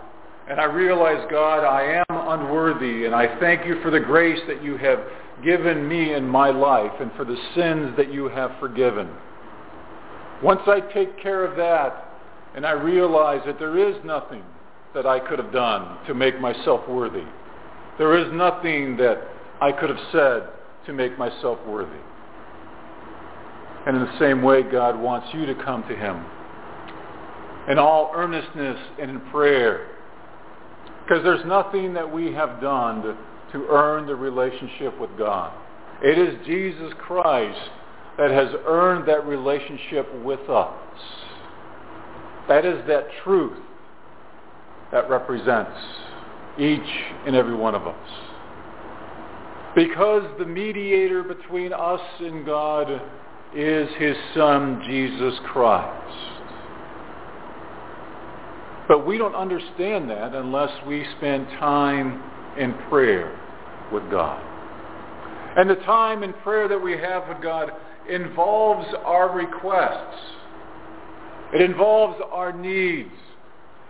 and 0.48 0.60
I 0.60 0.64
realize, 0.64 1.24
God, 1.30 1.64
I 1.64 2.02
am 2.08 2.40
unworthy, 2.40 3.06
and 3.06 3.14
I 3.14 3.38
thank 3.38 3.64
you 3.64 3.80
for 3.80 3.90
the 3.90 4.00
grace 4.00 4.40
that 4.48 4.62
you 4.62 4.76
have 4.76 4.98
given 5.42 5.88
me 5.88 6.14
in 6.14 6.28
my 6.28 6.50
life 6.50 6.92
and 7.00 7.10
for 7.12 7.24
the 7.24 7.36
sins 7.54 7.96
that 7.96 8.12
you 8.12 8.28
have 8.28 8.52
forgiven. 8.60 9.08
Once 10.42 10.60
I 10.66 10.80
take 10.80 11.18
care 11.20 11.44
of 11.44 11.56
that 11.56 12.12
and 12.54 12.66
I 12.66 12.72
realize 12.72 13.40
that 13.46 13.58
there 13.58 13.78
is 13.78 13.96
nothing 14.04 14.44
that 14.94 15.06
I 15.06 15.18
could 15.18 15.38
have 15.38 15.52
done 15.52 15.98
to 16.06 16.14
make 16.14 16.40
myself 16.40 16.88
worthy. 16.88 17.24
There 17.98 18.16
is 18.16 18.32
nothing 18.32 18.96
that 18.98 19.26
I 19.60 19.72
could 19.72 19.90
have 19.90 19.98
said 20.12 20.48
to 20.86 20.92
make 20.92 21.18
myself 21.18 21.58
worthy. 21.66 22.00
And 23.86 23.96
in 23.96 24.02
the 24.04 24.18
same 24.18 24.42
way, 24.42 24.62
God 24.62 24.98
wants 24.98 25.28
you 25.34 25.46
to 25.46 25.54
come 25.54 25.82
to 25.88 25.96
him 25.96 26.24
in 27.68 27.78
all 27.78 28.12
earnestness 28.14 28.78
and 29.00 29.10
in 29.10 29.20
prayer. 29.30 29.88
Because 31.02 31.22
there's 31.22 31.44
nothing 31.44 31.94
that 31.94 32.10
we 32.10 32.32
have 32.32 32.60
done 32.60 33.02
to, 33.02 33.16
to 33.54 33.66
earn 33.70 34.06
the 34.06 34.14
relationship 34.14 35.00
with 35.00 35.10
God. 35.16 35.52
It 36.02 36.18
is 36.18 36.44
Jesus 36.44 36.92
Christ 36.98 37.70
that 38.18 38.30
has 38.30 38.48
earned 38.66 39.08
that 39.08 39.24
relationship 39.26 40.12
with 40.24 40.40
us. 40.50 40.74
That 42.48 42.66
is 42.66 42.84
that 42.88 43.06
truth 43.22 43.56
that 44.92 45.08
represents 45.08 45.70
each 46.58 46.80
and 47.26 47.36
every 47.36 47.54
one 47.54 47.76
of 47.76 47.86
us. 47.86 48.08
Because 49.76 50.24
the 50.38 50.44
mediator 50.44 51.22
between 51.22 51.72
us 51.72 52.00
and 52.20 52.44
God 52.44 52.90
is 53.54 53.88
his 53.98 54.16
son, 54.34 54.82
Jesus 54.84 55.34
Christ. 55.46 56.16
But 58.88 59.06
we 59.06 59.16
don't 59.16 59.34
understand 59.34 60.10
that 60.10 60.34
unless 60.34 60.70
we 60.86 61.06
spend 61.16 61.46
time 61.60 62.20
in 62.58 62.74
prayer 62.88 63.40
with 63.92 64.10
God. 64.10 64.42
And 65.56 65.70
the 65.70 65.76
time 65.76 66.22
in 66.22 66.32
prayer 66.32 66.68
that 66.68 66.78
we 66.78 66.92
have 66.92 67.28
with 67.28 67.40
God 67.42 67.70
involves 68.08 68.86
our 69.04 69.34
requests. 69.34 70.18
It 71.52 71.60
involves 71.60 72.20
our 72.32 72.52
needs. 72.52 73.10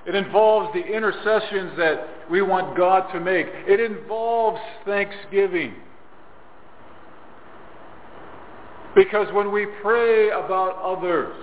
It 0.07 0.15
involves 0.15 0.73
the 0.75 0.85
intercessions 0.85 1.73
that 1.79 2.07
we 2.31 2.43
want 2.43 2.77
God 2.77 3.11
to 3.13 3.21
make. 3.21 3.47
It 3.67 3.81
involves 3.81 4.61
thanksgiving. 4.85 5.75
Because 8.95 9.33
when 9.33 9.51
we 9.51 9.67
pray 9.83 10.29
about 10.29 10.77
others, 10.83 11.35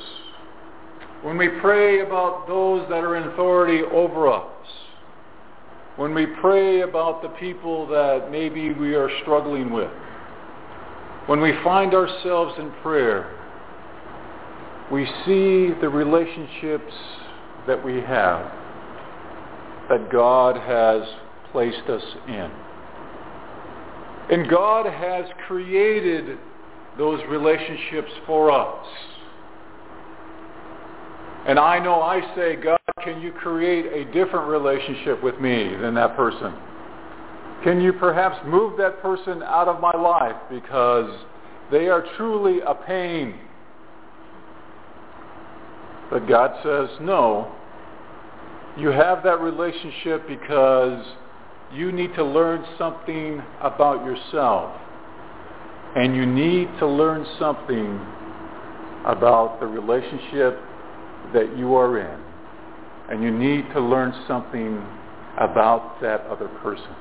when 1.24 1.38
we 1.38 1.50
pray 1.60 2.02
about 2.02 2.48
those 2.48 2.88
that 2.90 3.04
are 3.04 3.18
in 3.18 3.24
authority 3.30 3.82
over 3.92 4.32
us, 4.32 4.68
when 6.02 6.16
we 6.16 6.26
pray 6.26 6.82
about 6.82 7.22
the 7.22 7.30
people 7.30 7.86
that 7.86 8.32
maybe 8.32 8.74
we 8.74 8.96
are 8.96 9.08
struggling 9.22 9.72
with, 9.72 9.92
when 11.28 11.40
we 11.40 11.54
find 11.64 11.94
ourselves 11.94 12.56
in 12.58 12.72
prayer, 12.82 13.38
we 14.92 15.06
see 15.26 15.80
the 15.80 15.88
relationships 15.88 16.92
that 17.68 17.86
we 17.86 17.98
have 17.98 18.52
that 19.90 20.10
God 20.12 20.56
has 20.56 21.08
placed 21.52 21.88
us 21.88 22.04
in. 22.28 22.50
And 24.32 24.50
God 24.50 24.88
has 24.88 25.26
created 25.46 26.40
those 26.98 27.22
relationships 27.30 28.10
for 28.26 28.50
us. 28.50 28.88
And 31.48 31.58
I 31.58 31.80
know 31.80 32.02
I 32.02 32.22
say, 32.36 32.56
God, 32.56 32.80
can 33.04 33.22
you 33.22 33.32
create 33.32 33.86
a 33.86 34.12
different 34.12 34.48
relationship 34.48 35.24
with 35.24 35.40
me 35.40 35.76
than 35.82 35.96
that 35.96 36.16
person? 36.16 36.54
Can 37.64 37.82
you 37.82 37.94
perhaps 37.94 38.38
move 38.46 38.78
that 38.78 39.02
person 39.02 39.44
out 39.44 39.68
of 39.68 39.80
my 39.80 39.92
life 39.92 40.36
because 40.50 41.10
they 41.72 41.88
are 41.88 42.06
truly 42.18 42.60
a 42.62 42.76
pain 42.76 43.36
but 46.12 46.28
God 46.28 46.52
says, 46.62 46.90
no, 47.00 47.56
you 48.78 48.90
have 48.90 49.24
that 49.24 49.40
relationship 49.40 50.28
because 50.28 51.06
you 51.74 51.94
need 51.94 52.14
to 52.16 52.24
learn 52.24 52.66
something 52.78 53.42
about 53.62 54.04
yourself. 54.04 54.78
And 55.96 56.14
you 56.14 56.26
need 56.26 56.68
to 56.80 56.88
learn 56.88 57.26
something 57.40 57.98
about 59.06 59.60
the 59.62 59.68
relationship 59.68 60.60
that 61.34 61.58
you 61.58 61.76
are 61.76 62.00
in. 62.00 62.20
And 63.10 63.24
you 63.24 63.32
need 63.32 63.66
to 63.74 63.82
learn 63.82 64.14
something 64.28 64.82
about 65.38 66.00
that 66.02 66.22
other 66.22 66.48
person. 66.48 66.96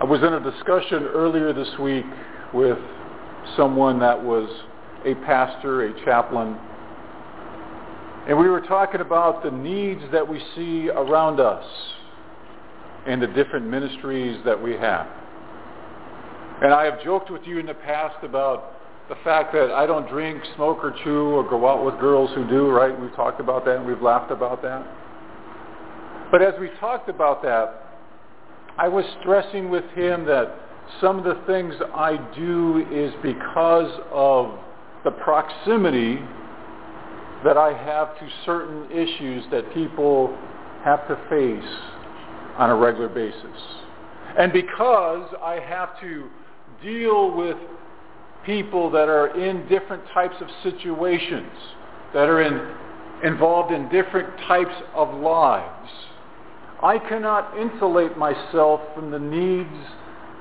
I 0.00 0.04
was 0.04 0.22
in 0.22 0.32
a 0.32 0.40
discussion 0.40 1.04
earlier 1.04 1.52
this 1.52 1.68
week 1.78 2.06
with 2.54 2.78
someone 3.56 4.00
that 4.00 4.22
was 4.22 4.48
a 5.04 5.14
pastor, 5.26 5.86
a 5.86 6.04
chaplain, 6.04 6.56
and 8.28 8.38
we 8.38 8.48
were 8.48 8.60
talking 8.60 9.00
about 9.00 9.42
the 9.42 9.50
needs 9.50 10.02
that 10.12 10.26
we 10.26 10.40
see 10.54 10.88
around 10.90 11.40
us 11.40 11.64
and 13.06 13.20
the 13.20 13.26
different 13.26 13.66
ministries 13.66 14.38
that 14.44 14.62
we 14.62 14.72
have. 14.74 15.06
And 16.62 16.72
I 16.72 16.84
have 16.84 17.02
joked 17.02 17.30
with 17.30 17.42
you 17.44 17.58
in 17.58 17.66
the 17.66 17.74
past 17.74 18.22
about 18.22 18.79
the 19.10 19.16
fact 19.24 19.52
that 19.52 19.72
I 19.72 19.86
don't 19.86 20.08
drink, 20.08 20.40
smoke, 20.54 20.78
or 20.84 20.94
chew, 21.02 21.30
or 21.30 21.42
go 21.42 21.68
out 21.68 21.84
with 21.84 21.98
girls 21.98 22.30
who 22.32 22.48
do, 22.48 22.70
right? 22.70 22.98
We've 22.98 23.14
talked 23.16 23.40
about 23.40 23.64
that 23.64 23.78
and 23.78 23.86
we've 23.86 24.00
laughed 24.00 24.30
about 24.30 24.62
that. 24.62 24.86
But 26.30 26.42
as 26.42 26.54
we 26.60 26.70
talked 26.78 27.08
about 27.08 27.42
that, 27.42 27.98
I 28.78 28.86
was 28.86 29.04
stressing 29.20 29.68
with 29.68 29.84
him 29.96 30.24
that 30.26 30.54
some 31.00 31.18
of 31.18 31.24
the 31.24 31.42
things 31.44 31.74
I 31.92 32.18
do 32.36 32.86
is 32.92 33.12
because 33.20 34.00
of 34.12 34.56
the 35.02 35.10
proximity 35.10 36.20
that 37.44 37.56
I 37.56 37.72
have 37.72 38.16
to 38.20 38.28
certain 38.46 38.92
issues 38.92 39.44
that 39.50 39.74
people 39.74 40.36
have 40.84 41.08
to 41.08 41.16
face 41.28 41.78
on 42.58 42.70
a 42.70 42.76
regular 42.76 43.08
basis. 43.08 43.60
And 44.38 44.52
because 44.52 45.34
I 45.42 45.58
have 45.58 46.00
to 46.00 46.28
deal 46.80 47.36
with 47.36 47.56
people 48.50 48.90
that 48.90 49.08
are 49.08 49.28
in 49.40 49.64
different 49.68 50.02
types 50.12 50.34
of 50.40 50.48
situations, 50.64 51.52
that 52.12 52.28
are 52.28 52.42
in, 52.42 52.74
involved 53.24 53.72
in 53.72 53.88
different 53.90 54.28
types 54.48 54.74
of 54.92 55.14
lives, 55.14 55.88
I 56.82 56.98
cannot 56.98 57.56
insulate 57.56 58.18
myself 58.18 58.80
from 58.92 59.12
the 59.12 59.20
needs 59.20 59.86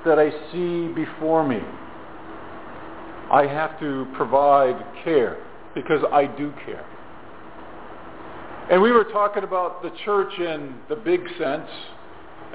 that 0.07 0.17
I 0.17 0.31
see 0.51 0.87
before 0.95 1.47
me. 1.47 1.59
I 3.31 3.45
have 3.45 3.79
to 3.79 4.07
provide 4.15 4.83
care 5.03 5.37
because 5.75 6.03
I 6.11 6.25
do 6.25 6.51
care. 6.65 6.85
And 8.71 8.81
we 8.81 8.91
were 8.91 9.03
talking 9.03 9.43
about 9.43 9.83
the 9.83 9.91
church 10.03 10.33
in 10.39 10.77
the 10.89 10.95
big 10.95 11.21
sense 11.37 11.69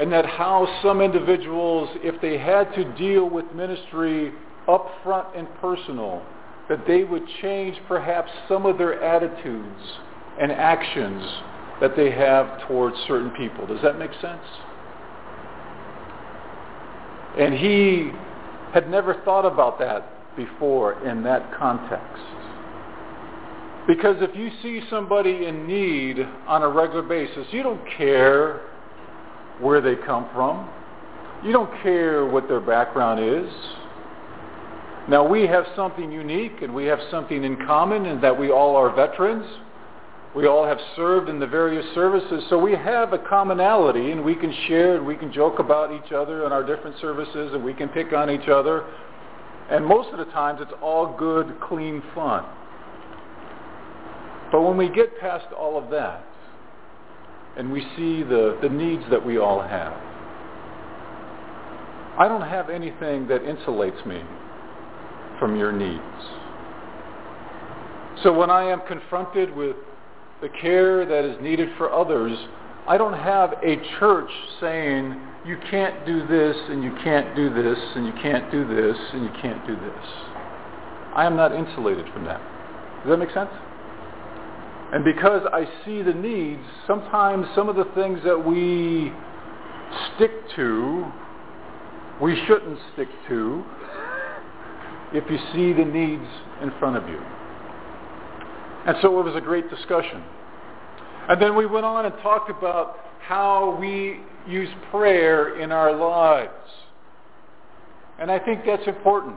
and 0.01 0.13
that 0.13 0.27
how 0.27 0.67
some 0.83 1.01
individuals, 1.01 1.91
if 2.03 2.21
they 2.21 2.39
had 2.39 2.75
to 2.75 2.93
deal 2.99 3.31
with 3.31 3.45
ministry 3.55 4.33
up 4.69 4.91
front 5.03 5.29
and 5.37 5.49
personal, 5.61 6.23
that 6.69 6.87
they 6.87 7.05
would 7.05 7.23
change 7.43 7.77
perhaps 7.87 8.31
some 8.49 8.67
of 8.67 8.79
their 8.79 9.03
attitudes 9.03 9.81
and 10.41 10.51
actions 10.51 11.23
that 11.81 11.97
they 11.97 12.11
have 12.11 12.67
towards 12.67 12.97
certain 13.07 13.31
people. 13.31 13.67
Does 13.67 13.83
that 13.83 13.99
make 13.99 14.13
sense? 14.21 14.43
And 17.39 17.55
he 17.55 18.11
had 18.73 18.89
never 18.89 19.21
thought 19.25 19.45
about 19.45 19.79
that 19.81 20.37
before 20.37 21.07
in 21.07 21.23
that 21.25 21.53
context. 21.57 22.23
Because 23.87 24.17
if 24.21 24.35
you 24.35 24.51
see 24.63 24.81
somebody 24.89 25.45
in 25.45 25.67
need 25.67 26.19
on 26.47 26.63
a 26.63 26.69
regular 26.69 27.03
basis, 27.03 27.47
you 27.51 27.63
don't 27.63 27.83
care 27.99 28.63
where 29.61 29.81
they 29.81 29.95
come 29.95 30.29
from. 30.33 30.69
You 31.45 31.53
don't 31.53 31.71
care 31.83 32.25
what 32.25 32.49
their 32.49 32.61
background 32.61 33.21
is. 33.21 33.53
Now 35.07 35.27
we 35.27 35.43
have 35.43 35.67
something 35.77 36.11
unique 36.11 36.63
and 36.63 36.75
we 36.75 36.87
have 36.87 36.99
something 37.11 37.45
in 37.45 37.57
common 37.67 38.07
in 38.07 38.21
that 38.23 38.39
we 38.39 38.51
all 38.51 38.75
are 38.75 38.95
veterans. 38.95 39.45
We 40.35 40.47
all 40.47 40.65
have 40.65 40.79
served 40.97 41.29
in 41.29 41.39
the 41.39 41.47
various 41.47 41.85
services, 41.95 42.43
so 42.49 42.59
we 42.59 42.73
have 42.73 43.13
a 43.13 43.19
commonality 43.19 44.11
and 44.11 44.25
we 44.25 44.35
can 44.35 44.53
share 44.67 44.97
and 44.97 45.07
we 45.07 45.15
can 45.15 45.33
joke 45.33 45.61
about 45.61 45.93
each 45.93 46.11
other 46.11 46.45
and 46.45 46.53
our 46.53 46.65
different 46.65 46.99
services 47.01 47.53
and 47.53 47.63
we 47.63 47.75
can 47.75 47.89
pick 47.91 48.13
on 48.13 48.31
each 48.31 48.49
other. 48.49 48.85
And 49.71 49.85
most 49.85 50.09
of 50.11 50.19
the 50.19 50.33
times 50.33 50.61
it's 50.63 50.73
all 50.83 51.17
good, 51.17 51.55
clean 51.61 52.03
fun. 52.15 52.45
But 54.51 54.63
when 54.63 54.77
we 54.77 54.89
get 54.89 55.21
past 55.21 55.53
all 55.53 55.77
of 55.77 55.91
that 55.91 56.25
and 57.57 57.71
we 57.71 57.83
see 57.97 58.23
the, 58.23 58.59
the 58.63 58.69
needs 58.69 59.05
that 59.11 59.25
we 59.25 59.39
all 59.39 59.61
have, 59.61 59.93
I 62.19 62.27
don't 62.27 62.43
have 62.43 62.71
anything 62.71 63.29
that 63.29 63.43
insulates 63.43 64.05
me 64.07 64.23
from 65.39 65.57
your 65.57 65.73
needs. 65.73 66.03
So 68.23 68.33
when 68.33 68.51
I 68.51 68.65
am 68.65 68.81
confronted 68.87 69.55
with 69.55 69.77
the 70.41 70.49
care 70.49 71.05
that 71.05 71.25
is 71.25 71.41
needed 71.43 71.69
for 71.77 71.93
others, 71.93 72.37
I 72.87 72.97
don't 72.97 73.15
have 73.15 73.55
a 73.63 73.77
church 73.99 74.31
saying, 74.61 75.21
you 75.47 75.59
can't 75.71 76.07
do 76.07 76.27
this, 76.27 76.57
and 76.69 76.83
you 76.83 76.95
can't 77.03 77.35
do 77.37 77.53
this, 77.53 77.79
and 77.97 78.07
you 78.07 78.13
can't 78.23 78.51
do 78.51 78.67
this, 78.67 78.97
and 79.13 79.25
you 79.25 79.31
can't 79.43 79.67
do 79.67 79.75
this. 79.75 80.07
I 81.15 81.25
am 81.27 81.37
not 81.37 81.53
insulated 81.53 82.07
from 82.13 82.25
that. 82.25 82.41
Does 83.03 83.11
that 83.11 83.17
make 83.19 83.31
sense? 83.33 83.51
And 84.93 85.05
because 85.05 85.43
I 85.53 85.67
see 85.85 86.03
the 86.03 86.15
needs, 86.15 86.63
sometimes 86.87 87.47
some 87.55 87.69
of 87.69 87.77
the 87.77 87.85
things 87.95 88.21
that 88.25 88.39
we 88.39 89.13
stick 90.15 90.31
to, 90.57 91.05
we 92.23 92.41
shouldn't 92.47 92.79
stick 92.95 93.09
to 93.29 93.65
if 95.15 95.25
you 95.31 95.39
see 95.53 95.73
the 95.73 95.85
needs 95.85 96.27
in 96.61 96.71
front 96.79 96.97
of 96.97 97.09
you. 97.09 97.21
And 98.87 98.97
so 99.01 99.19
it 99.21 99.25
was 99.25 99.37
a 99.37 99.41
great 99.41 99.71
discussion. 99.71 100.23
And 101.29 101.41
then 101.41 101.57
we 101.57 101.65
went 101.65 101.87
on 101.87 102.05
and 102.05 102.15
talked 102.23 102.51
about 102.51 102.99
how 103.21 103.79
we 103.81 104.21
use 104.47 104.69
prayer 104.91 105.59
in 105.59 105.73
our 105.73 105.95
lives. 105.95 106.53
And 108.19 108.31
I 108.31 108.39
think 108.39 108.67
that's 108.67 108.87
important 108.87 109.37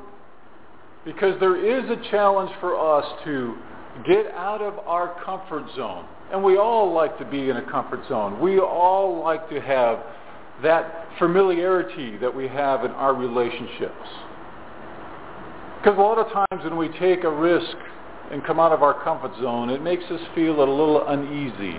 because 1.05 1.39
there 1.39 1.55
is 1.55 1.89
a 1.89 2.11
challenge 2.11 2.51
for 2.59 2.75
us 2.75 3.05
to 3.23 3.55
get 4.05 4.27
out 4.33 4.61
of 4.61 4.77
our 4.79 5.23
comfort 5.23 5.63
zone. 5.75 6.05
And 6.31 6.43
we 6.43 6.57
all 6.57 6.91
like 6.91 7.17
to 7.19 7.25
be 7.25 7.49
in 7.49 7.57
a 7.57 7.71
comfort 7.71 8.01
zone. 8.09 8.41
We 8.41 8.59
all 8.59 9.23
like 9.23 9.49
to 9.49 9.61
have 9.61 9.99
that 10.61 11.07
familiarity 11.17 12.17
that 12.17 12.35
we 12.35 12.47
have 12.49 12.83
in 12.83 12.91
our 12.91 13.13
relationships. 13.13 13.93
Because 15.77 15.97
a 15.97 16.01
lot 16.01 16.17
of 16.17 16.31
times 16.31 16.63
when 16.63 16.77
we 16.77 16.89
take 16.99 17.23
a 17.23 17.31
risk 17.31 17.77
and 18.31 18.43
come 18.43 18.59
out 18.59 18.71
of 18.71 18.83
our 18.83 19.03
comfort 19.03 19.31
zone, 19.41 19.69
it 19.69 19.81
makes 19.81 20.03
us 20.05 20.19
feel 20.35 20.55
a 20.55 20.59
little 20.59 21.07
uneasy. 21.07 21.77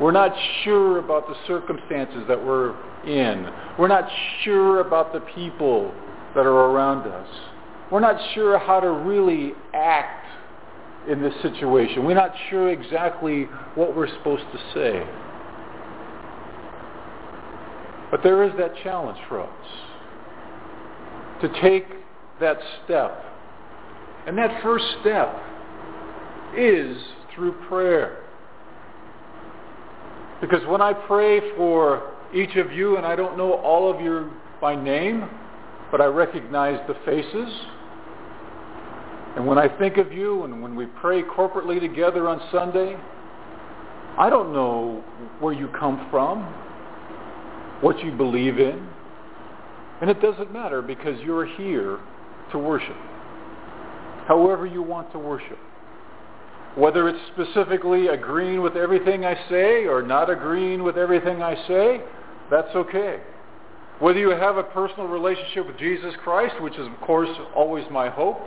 We're 0.00 0.12
not 0.12 0.32
sure 0.62 0.98
about 0.98 1.26
the 1.26 1.34
circumstances 1.46 2.24
that 2.28 2.42
we're 2.42 2.74
in. 3.04 3.50
We're 3.78 3.88
not 3.88 4.08
sure 4.42 4.80
about 4.80 5.12
the 5.12 5.20
people 5.34 5.92
that 6.34 6.44
are 6.44 6.70
around 6.70 7.08
us. 7.08 7.28
We're 7.90 8.00
not 8.00 8.20
sure 8.34 8.58
how 8.58 8.80
to 8.80 8.90
really 8.90 9.52
act 9.72 10.26
in 11.08 11.22
this 11.22 11.32
situation. 11.40 12.04
We're 12.04 12.14
not 12.14 12.32
sure 12.50 12.70
exactly 12.70 13.44
what 13.74 13.96
we're 13.96 14.08
supposed 14.08 14.44
to 14.52 14.58
say. 14.74 15.06
But 18.10 18.22
there 18.22 18.44
is 18.44 18.52
that 18.58 18.72
challenge 18.82 19.18
for 19.28 19.40
us 19.40 19.66
to 21.40 21.48
take 21.60 21.86
that 22.40 22.58
step 22.84 23.24
and 24.26 24.36
that 24.36 24.60
first 24.62 24.84
step 25.00 25.40
is 26.56 26.96
through 27.34 27.52
prayer. 27.68 28.24
Because 30.40 30.66
when 30.66 30.82
I 30.82 30.92
pray 30.92 31.40
for 31.56 32.12
each 32.34 32.56
of 32.56 32.72
you, 32.72 32.96
and 32.96 33.06
I 33.06 33.14
don't 33.14 33.38
know 33.38 33.54
all 33.54 33.90
of 33.90 34.00
you 34.00 34.32
by 34.60 34.74
name, 34.74 35.28
but 35.92 36.00
I 36.00 36.06
recognize 36.06 36.80
the 36.88 36.94
faces. 37.04 37.48
And 39.36 39.46
when 39.46 39.58
I 39.58 39.68
think 39.78 39.96
of 39.96 40.12
you 40.12 40.42
and 40.44 40.60
when 40.60 40.74
we 40.74 40.86
pray 40.86 41.22
corporately 41.22 41.78
together 41.78 42.28
on 42.28 42.40
Sunday, 42.50 42.96
I 44.18 44.28
don't 44.28 44.52
know 44.52 45.04
where 45.38 45.52
you 45.52 45.68
come 45.68 46.08
from, 46.10 46.42
what 47.80 48.02
you 48.02 48.10
believe 48.10 48.58
in. 48.58 48.88
And 50.00 50.10
it 50.10 50.20
doesn't 50.20 50.52
matter 50.52 50.82
because 50.82 51.20
you're 51.22 51.46
here 51.46 52.00
to 52.52 52.58
worship 52.58 52.96
however 54.26 54.66
you 54.66 54.82
want 54.82 55.10
to 55.12 55.18
worship. 55.18 55.58
Whether 56.74 57.08
it's 57.08 57.18
specifically 57.32 58.08
agreeing 58.08 58.60
with 58.60 58.76
everything 58.76 59.24
I 59.24 59.34
say 59.48 59.86
or 59.86 60.02
not 60.02 60.28
agreeing 60.28 60.82
with 60.82 60.98
everything 60.98 61.42
I 61.42 61.54
say, 61.66 62.02
that's 62.50 62.74
okay. 62.74 63.20
Whether 63.98 64.18
you 64.18 64.30
have 64.30 64.58
a 64.58 64.62
personal 64.62 65.06
relationship 65.06 65.66
with 65.66 65.78
Jesus 65.78 66.14
Christ, 66.22 66.60
which 66.60 66.74
is 66.74 66.86
of 66.86 67.00
course 67.00 67.30
always 67.54 67.86
my 67.90 68.10
hope, 68.10 68.40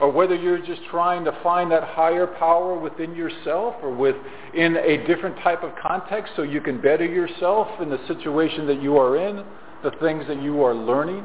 or 0.00 0.12
whether 0.12 0.36
you're 0.36 0.64
just 0.64 0.82
trying 0.90 1.24
to 1.24 1.36
find 1.42 1.72
that 1.72 1.82
higher 1.82 2.26
power 2.26 2.78
within 2.78 3.16
yourself 3.16 3.74
or 3.82 3.92
within 3.92 4.76
a 4.76 5.04
different 5.06 5.36
type 5.38 5.62
of 5.64 5.72
context 5.82 6.34
so 6.36 6.42
you 6.42 6.60
can 6.60 6.80
better 6.80 7.06
yourself 7.06 7.66
in 7.80 7.88
the 7.88 7.98
situation 8.06 8.66
that 8.66 8.80
you 8.80 8.96
are 8.98 9.16
in, 9.16 9.42
the 9.82 9.90
things 10.02 10.24
that 10.28 10.40
you 10.40 10.62
are 10.62 10.74
learning, 10.74 11.24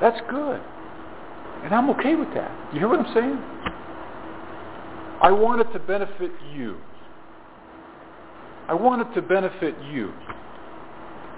that's 0.00 0.20
good. 0.30 0.60
And 1.64 1.74
I'm 1.74 1.90
okay 1.90 2.14
with 2.14 2.32
that. 2.34 2.50
You 2.72 2.80
hear 2.80 2.88
what 2.88 3.00
I'm 3.00 3.14
saying? 3.14 3.38
I 5.22 5.30
want 5.30 5.60
it 5.60 5.72
to 5.72 5.78
benefit 5.78 6.32
you. 6.52 6.78
I 8.68 8.74
want 8.74 9.02
it 9.02 9.14
to 9.14 9.22
benefit 9.22 9.74
you. 9.92 10.12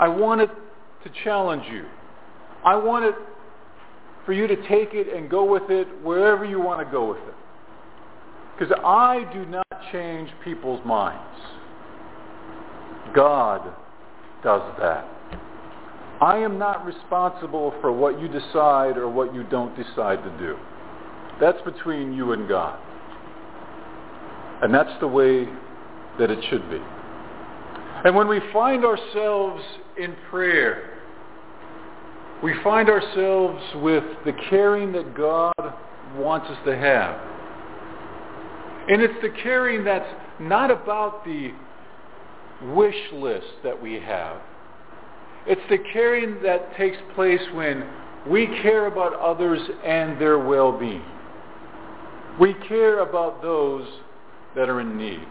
I 0.01 0.09
want 0.09 0.41
it 0.41 0.51
to 1.05 1.11
challenge 1.23 1.65
you. 1.71 1.85
I 2.65 2.77
want 2.77 3.05
it 3.05 3.15
for 4.25 4.33
you 4.33 4.47
to 4.47 4.57
take 4.69 4.95
it 4.95 5.15
and 5.15 5.29
go 5.29 5.45
with 5.45 5.71
it 5.71 5.87
wherever 6.03 6.45
you 6.45 6.61
want 6.61 6.87
to 6.87 6.91
go 6.91 7.09
with 7.09 7.19
it. 7.19 7.35
Because 8.59 8.75
I 8.85 9.31
do 9.35 9.45
not 9.45 9.67
change 9.93 10.31
people's 10.43 10.85
minds. 10.87 11.41
God 13.15 13.63
does 14.43 14.63
that. 14.79 15.14
I 16.21 16.39
am 16.39 16.59
not 16.59 16.85
responsible 16.85 17.75
for 17.81 17.93
what 17.93 18.21
you 18.21 18.29
decide 18.29 18.97
or 18.97 19.09
what 19.09 19.35
you 19.35 19.43
don't 19.45 19.77
decide 19.77 20.23
to 20.23 20.39
do. 20.39 20.57
That's 21.41 21.61
between 21.63 22.13
you 22.13 22.33
and 22.33 22.49
God. 22.49 22.79
And 24.63 24.73
that's 24.73 24.99
the 25.01 25.09
way 25.09 25.47
that 26.19 26.31
it 26.31 26.39
should 26.49 26.71
be. 26.71 26.79
And 28.05 28.15
when 28.15 28.29
we 28.29 28.41
find 28.53 28.85
ourselves 28.85 29.63
in 29.99 30.15
prayer, 30.31 31.01
we 32.43 32.55
find 32.63 32.89
ourselves 32.89 33.63
with 33.77 34.05
the 34.25 34.33
caring 34.51 34.93
that 34.93 35.17
God 35.17 35.55
wants 36.17 36.47
us 36.49 36.59
to 36.67 36.77
have. 36.77 37.19
And 38.89 39.01
it's 39.03 39.21
the 39.23 39.31
caring 39.43 39.85
that's 39.85 40.09
not 40.39 40.71
about 40.71 41.25
the 41.25 41.53
wish 42.75 43.13
list 43.13 43.47
that 43.65 43.81
we 43.81 43.95
have. 43.95 44.41
It's 45.47 45.61
the 45.69 45.79
caring 45.93 46.43
that 46.43 46.75
takes 46.77 46.97
place 47.15 47.41
when 47.53 47.85
we 48.27 48.47
care 48.63 48.87
about 48.87 49.15
others 49.15 49.61
and 49.85 50.19
their 50.21 50.39
well-being. 50.39 51.05
We 52.41 52.55
care 52.67 53.01
about 53.01 53.43
those 53.43 53.87
that 54.57 54.69
are 54.69 54.81
in 54.81 54.97
need. 54.97 55.27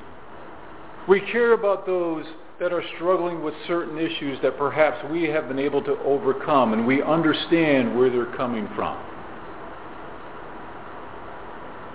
We 1.07 1.19
care 1.31 1.53
about 1.53 1.85
those 1.85 2.25
that 2.59 2.71
are 2.71 2.83
struggling 2.95 3.43
with 3.43 3.53
certain 3.67 3.97
issues 3.97 4.37
that 4.43 4.57
perhaps 4.57 5.03
we 5.11 5.23
have 5.23 5.47
been 5.47 5.59
able 5.59 5.83
to 5.83 5.97
overcome 6.03 6.73
and 6.73 6.85
we 6.85 7.01
understand 7.01 7.97
where 7.97 8.09
they're 8.09 8.37
coming 8.37 8.69
from. 8.75 8.97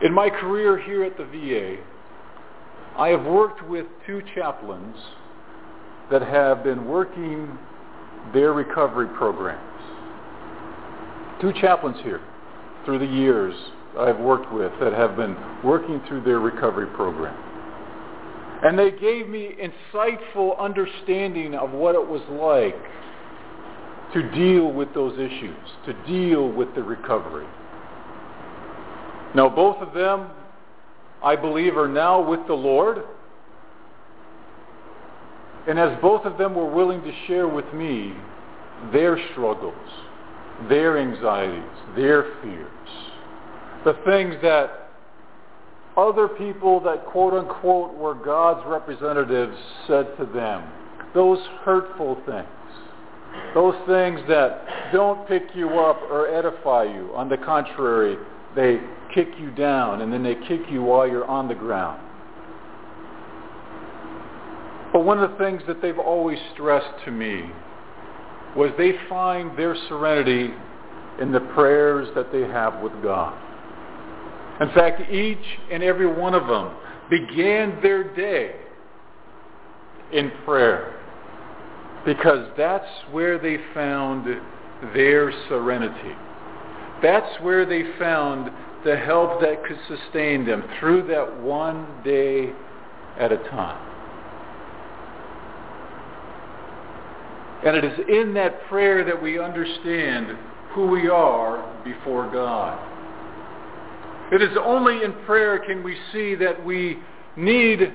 In 0.02 0.12
my 0.12 0.28
career 0.28 0.78
here 0.78 1.04
at 1.04 1.16
the 1.16 1.24
VA, 1.24 1.82
I 2.98 3.08
have 3.08 3.24
worked 3.24 3.66
with 3.68 3.86
two 4.06 4.22
chaplains 4.34 4.96
that 6.10 6.22
have 6.22 6.64
been 6.64 6.86
working 6.86 7.58
their 8.32 8.52
recovery 8.52 9.08
programs. 9.16 9.64
Two 11.40 11.52
chaplains 11.60 11.96
here 12.02 12.20
through 12.84 12.98
the 12.98 13.06
years 13.06 13.54
I've 13.98 14.18
worked 14.18 14.52
with 14.52 14.72
that 14.80 14.92
have 14.92 15.16
been 15.16 15.36
working 15.64 16.00
through 16.08 16.22
their 16.22 16.40
recovery 16.40 16.86
program. 16.86 17.36
And 18.64 18.78
they 18.78 18.90
gave 18.90 19.28
me 19.28 19.54
insightful 19.60 20.58
understanding 20.58 21.54
of 21.54 21.70
what 21.70 21.94
it 21.94 22.06
was 22.06 22.22
like 22.30 22.76
to 24.12 24.30
deal 24.32 24.72
with 24.72 24.92
those 24.94 25.14
issues, 25.14 25.56
to 25.86 25.92
deal 26.06 26.50
with 26.50 26.74
the 26.74 26.82
recovery. 26.82 27.46
Now, 29.34 29.48
both 29.48 29.76
of 29.76 29.94
them, 29.94 30.30
I 31.22 31.36
believe, 31.36 31.76
are 31.76 31.88
now 31.88 32.26
with 32.26 32.46
the 32.46 32.54
Lord. 32.54 33.04
And 35.68 35.78
as 35.78 35.96
both 36.00 36.24
of 36.24 36.38
them 36.38 36.54
were 36.54 36.70
willing 36.70 37.02
to 37.02 37.12
share 37.26 37.46
with 37.46 37.70
me 37.74 38.14
their 38.92 39.18
struggles, 39.32 39.74
their 40.68 40.98
anxieties, 40.98 41.62
their 41.94 42.24
fears, 42.42 42.88
the 43.84 43.92
things 44.06 44.34
that 44.42 44.88
other 45.96 46.28
people 46.28 46.80
that 46.80 47.04
quote 47.06 47.34
unquote 47.34 47.94
were 47.94 48.14
God's 48.14 48.66
representatives 48.66 49.56
said 49.86 50.16
to 50.16 50.26
them, 50.26 50.64
those 51.14 51.38
hurtful 51.62 52.16
things, 52.24 52.48
those 53.54 53.74
things 53.86 54.20
that 54.28 54.90
don't 54.92 55.28
pick 55.28 55.42
you 55.54 55.78
up 55.78 56.00
or 56.10 56.28
edify 56.28 56.84
you. 56.84 57.10
On 57.14 57.28
the 57.28 57.36
contrary, 57.36 58.16
they 58.56 58.80
kick 59.14 59.28
you 59.38 59.50
down 59.50 60.00
and 60.00 60.12
then 60.12 60.22
they 60.22 60.36
kick 60.46 60.60
you 60.70 60.82
while 60.82 61.06
you're 61.06 61.26
on 61.26 61.46
the 61.46 61.54
ground. 61.54 62.07
But 64.92 65.04
one 65.04 65.22
of 65.22 65.30
the 65.30 65.36
things 65.36 65.62
that 65.66 65.82
they've 65.82 65.98
always 65.98 66.38
stressed 66.54 67.04
to 67.04 67.10
me 67.10 67.50
was 68.56 68.70
they 68.78 68.92
find 69.08 69.56
their 69.58 69.76
serenity 69.88 70.54
in 71.20 71.32
the 71.32 71.40
prayers 71.54 72.08
that 72.14 72.32
they 72.32 72.42
have 72.42 72.82
with 72.82 72.92
God. 73.02 73.36
In 74.60 74.68
fact, 74.70 75.10
each 75.12 75.38
and 75.70 75.82
every 75.82 76.06
one 76.06 76.34
of 76.34 76.46
them 76.46 76.74
began 77.10 77.80
their 77.82 78.14
day 78.14 78.56
in 80.12 80.32
prayer 80.44 80.94
because 82.04 82.48
that's 82.56 82.88
where 83.10 83.38
they 83.38 83.58
found 83.74 84.26
their 84.94 85.32
serenity. 85.48 86.16
That's 87.02 87.40
where 87.42 87.66
they 87.66 87.82
found 87.98 88.50
the 88.84 88.96
help 88.96 89.40
that 89.40 89.64
could 89.64 89.78
sustain 89.88 90.46
them 90.46 90.64
through 90.78 91.06
that 91.08 91.40
one 91.40 91.86
day 92.04 92.52
at 93.18 93.32
a 93.32 93.36
time. 93.50 93.97
And 97.64 97.76
it 97.76 97.84
is 97.84 97.98
in 98.08 98.34
that 98.34 98.66
prayer 98.68 99.04
that 99.04 99.20
we 99.20 99.38
understand 99.38 100.36
who 100.70 100.86
we 100.86 101.08
are 101.08 101.82
before 101.84 102.30
God. 102.30 102.78
It 104.32 104.42
is 104.42 104.56
only 104.62 105.02
in 105.02 105.12
prayer 105.24 105.58
can 105.58 105.82
we 105.82 105.96
see 106.12 106.34
that 106.36 106.64
we 106.64 106.98
need 107.36 107.92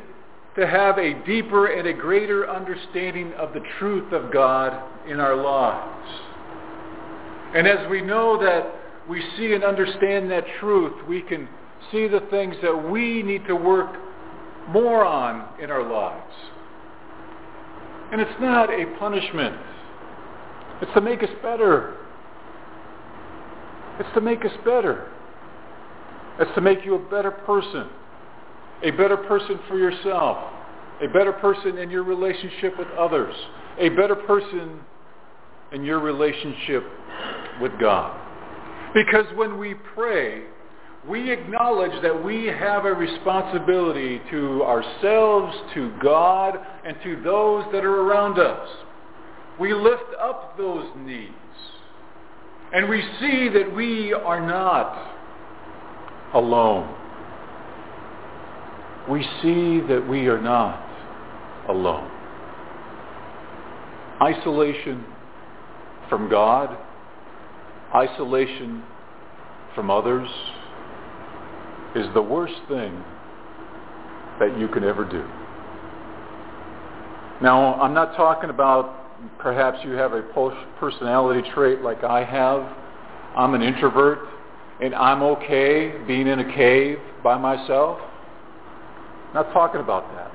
to 0.55 0.67
have 0.67 0.97
a 0.97 1.13
deeper 1.25 1.67
and 1.67 1.87
a 1.87 1.93
greater 1.93 2.49
understanding 2.49 3.33
of 3.33 3.53
the 3.53 3.61
truth 3.79 4.11
of 4.11 4.31
God 4.33 4.81
in 5.07 5.19
our 5.19 5.35
lives. 5.35 6.09
And 7.55 7.67
as 7.67 7.87
we 7.89 8.01
know 8.01 8.37
that 8.41 8.73
we 9.07 9.21
see 9.37 9.53
and 9.53 9.63
understand 9.63 10.29
that 10.31 10.43
truth, 10.59 10.93
we 11.07 11.21
can 11.21 11.47
see 11.91 12.07
the 12.07 12.21
things 12.31 12.55
that 12.61 12.89
we 12.89 13.21
need 13.23 13.45
to 13.47 13.55
work 13.55 13.95
more 14.69 15.05
on 15.05 15.47
in 15.61 15.69
our 15.69 15.83
lives. 15.83 16.33
And 18.13 18.21
it's 18.21 18.39
not 18.39 18.69
a 18.69 18.85
punishment. 18.99 19.55
It's 20.83 20.93
to 20.93 21.01
make 21.01 21.23
us 21.23 21.31
better. 21.41 21.97
It's 23.99 24.09
to 24.13 24.21
make 24.21 24.45
us 24.45 24.51
better. 24.63 25.11
It's 26.39 26.51
to 26.53 26.61
make 26.61 26.85
you 26.85 26.93
a 26.93 27.09
better 27.09 27.31
person. 27.31 27.87
A 28.83 28.91
better 28.91 29.17
person 29.17 29.59
for 29.67 29.79
yourself. 29.79 30.37
A 31.01 31.07
better 31.07 31.33
person 31.33 31.79
in 31.79 31.89
your 31.89 32.03
relationship 32.03 32.77
with 32.77 32.87
others. 32.99 33.33
A 33.79 33.89
better 33.89 34.15
person 34.15 34.79
in 35.71 35.83
your 35.83 35.99
relationship 35.99 36.83
with 37.59 37.71
God. 37.79 38.15
Because 38.93 39.25
when 39.33 39.57
we 39.57 39.73
pray, 39.95 40.43
we 41.07 41.31
acknowledge 41.31 42.01
that 42.01 42.23
we 42.23 42.45
have 42.45 42.85
a 42.85 42.93
responsibility 42.93 44.21
to 44.31 44.63
ourselves, 44.63 45.53
to 45.73 45.93
God, 46.01 46.57
and 46.85 46.95
to 47.03 47.21
those 47.23 47.65
that 47.73 47.83
are 47.83 48.01
around 48.01 48.39
us. 48.39 48.69
We 49.59 49.73
lift 49.73 50.03
up 50.21 50.57
those 50.57 50.87
needs. 50.97 51.33
And 52.73 52.89
we 52.89 53.01
see 53.19 53.49
that 53.49 53.73
we 53.75 54.13
are 54.13 54.39
not 54.39 55.11
alone. 56.33 56.95
We 59.09 59.21
see 59.41 59.81
that 59.87 60.07
we 60.09 60.27
are 60.27 60.41
not 60.41 60.81
alone. 61.67 62.09
Isolation 64.21 65.05
from 66.09 66.29
God, 66.29 66.77
isolation 67.93 68.83
from 69.75 69.91
others 69.91 70.29
is 71.95 72.07
the 72.13 72.21
worst 72.21 72.55
thing 72.67 73.03
that 74.39 74.57
you 74.57 74.67
can 74.67 74.83
ever 74.83 75.05
do. 75.05 75.23
Now, 77.41 77.75
I'm 77.81 77.93
not 77.93 78.15
talking 78.15 78.49
about 78.49 79.39
perhaps 79.39 79.79
you 79.83 79.91
have 79.91 80.13
a 80.13 80.21
personality 80.79 81.47
trait 81.53 81.81
like 81.81 82.03
I 82.03 82.23
have. 82.23 82.67
I'm 83.35 83.53
an 83.53 83.61
introvert 83.61 84.19
and 84.81 84.93
I'm 84.95 85.21
okay 85.23 85.93
being 86.07 86.27
in 86.27 86.39
a 86.39 86.55
cave 86.55 86.97
by 87.23 87.37
myself. 87.37 87.99
I'm 89.27 89.33
not 89.33 89.53
talking 89.53 89.81
about 89.81 90.13
that. 90.15 90.31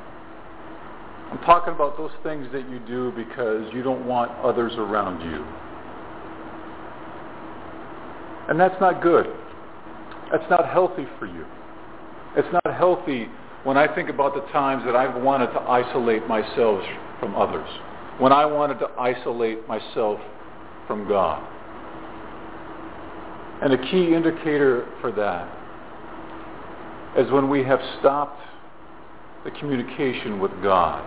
I'm 1.30 1.38
talking 1.44 1.74
about 1.74 1.96
those 1.96 2.10
things 2.22 2.46
that 2.52 2.68
you 2.70 2.78
do 2.80 3.12
because 3.12 3.72
you 3.74 3.82
don't 3.82 4.06
want 4.06 4.30
others 4.42 4.72
around 4.76 5.20
you. 5.30 5.44
And 8.48 8.58
that's 8.58 8.80
not 8.80 9.02
good. 9.02 9.26
That's 10.30 10.48
not 10.50 10.68
healthy 10.68 11.06
for 11.18 11.26
you. 11.26 11.44
It's 12.36 12.48
not 12.52 12.74
healthy 12.74 13.28
when 13.64 13.76
I 13.76 13.92
think 13.94 14.08
about 14.08 14.34
the 14.34 14.42
times 14.52 14.84
that 14.84 14.94
I've 14.94 15.20
wanted 15.22 15.48
to 15.48 15.60
isolate 15.60 16.26
myself 16.28 16.82
from 17.18 17.34
others, 17.34 17.68
when 18.18 18.32
I 18.32 18.46
wanted 18.46 18.78
to 18.80 18.86
isolate 18.98 19.66
myself 19.66 20.20
from 20.86 21.08
God. 21.08 21.46
And 23.62 23.72
a 23.72 23.78
key 23.90 24.14
indicator 24.14 24.86
for 25.00 25.10
that 25.12 25.48
is 27.18 27.30
when 27.32 27.48
we 27.48 27.64
have 27.64 27.80
stopped 27.98 28.40
the 29.44 29.50
communication 29.52 30.38
with 30.38 30.52
God 30.62 31.04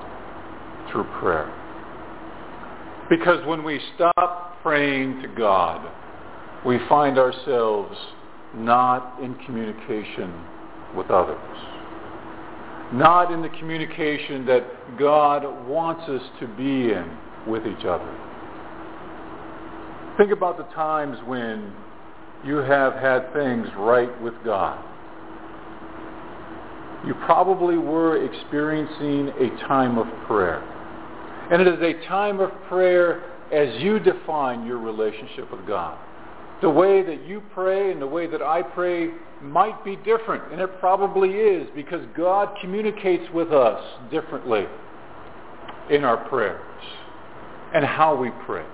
through 0.92 1.06
prayer. 1.20 1.58
Because 3.10 3.46
when 3.46 3.64
we 3.64 3.80
stop 3.96 4.62
praying 4.62 5.22
to 5.22 5.28
God, 5.30 5.90
we 6.66 6.80
find 6.90 7.18
ourselves 7.18 7.98
not 8.56 9.20
in 9.22 9.36
communication 9.46 10.34
with 10.96 11.10
others. 11.10 11.38
Not 12.94 13.32
in 13.32 13.42
the 13.42 13.50
communication 13.50 14.46
that 14.48 14.64
God 15.00 15.68
wants 15.68 16.04
us 16.10 16.22
to 16.42 16.48
be 16.48 16.92
in 16.92 17.18
with 17.48 17.66
each 17.66 17.86
other. 17.86 18.18
Think 20.18 20.32
about 20.32 20.58
the 20.58 20.66
times 20.76 21.18
when 21.26 21.74
you 22.44 22.58
have 22.58 22.94
had 22.94 23.32
things 23.34 23.68
right 23.78 24.22
with 24.22 24.34
God. 24.44 24.84
You 27.08 27.14
probably 27.26 27.78
were 27.78 28.24
experiencing 28.24 29.30
a 29.40 29.68
time 29.68 29.98
of 29.98 30.08
prayer. 30.28 30.62
And 31.52 31.62
it 31.62 31.68
is 31.68 31.80
a 31.82 32.08
time 32.08 32.40
of 32.40 32.52
prayer 32.68 33.24
as 33.52 33.82
you 33.82 34.00
define 34.00 34.66
your 34.66 34.78
relationship 34.78 35.52
with 35.52 35.66
God. 35.66 35.98
The 36.62 36.70
way 36.70 37.02
that 37.02 37.26
you 37.28 37.42
pray 37.54 37.92
and 37.92 38.02
the 38.02 38.08
way 38.08 38.28
that 38.28 38.42
I 38.42 38.62
pray 38.62 39.10
might 39.42 39.84
be 39.84 39.96
different, 39.98 40.52
and 40.52 40.62
it 40.62 40.80
probably 40.80 41.32
is 41.32 41.68
because 41.76 42.06
God 42.16 42.56
communicates 42.62 43.32
with 43.34 43.52
us 43.52 43.84
differently 44.12 44.66
in 45.90 46.04
our 46.04 46.18
prayers 46.30 46.62
and 47.74 47.84
how 47.84 48.16
we 48.16 48.30
pray. 48.46 48.66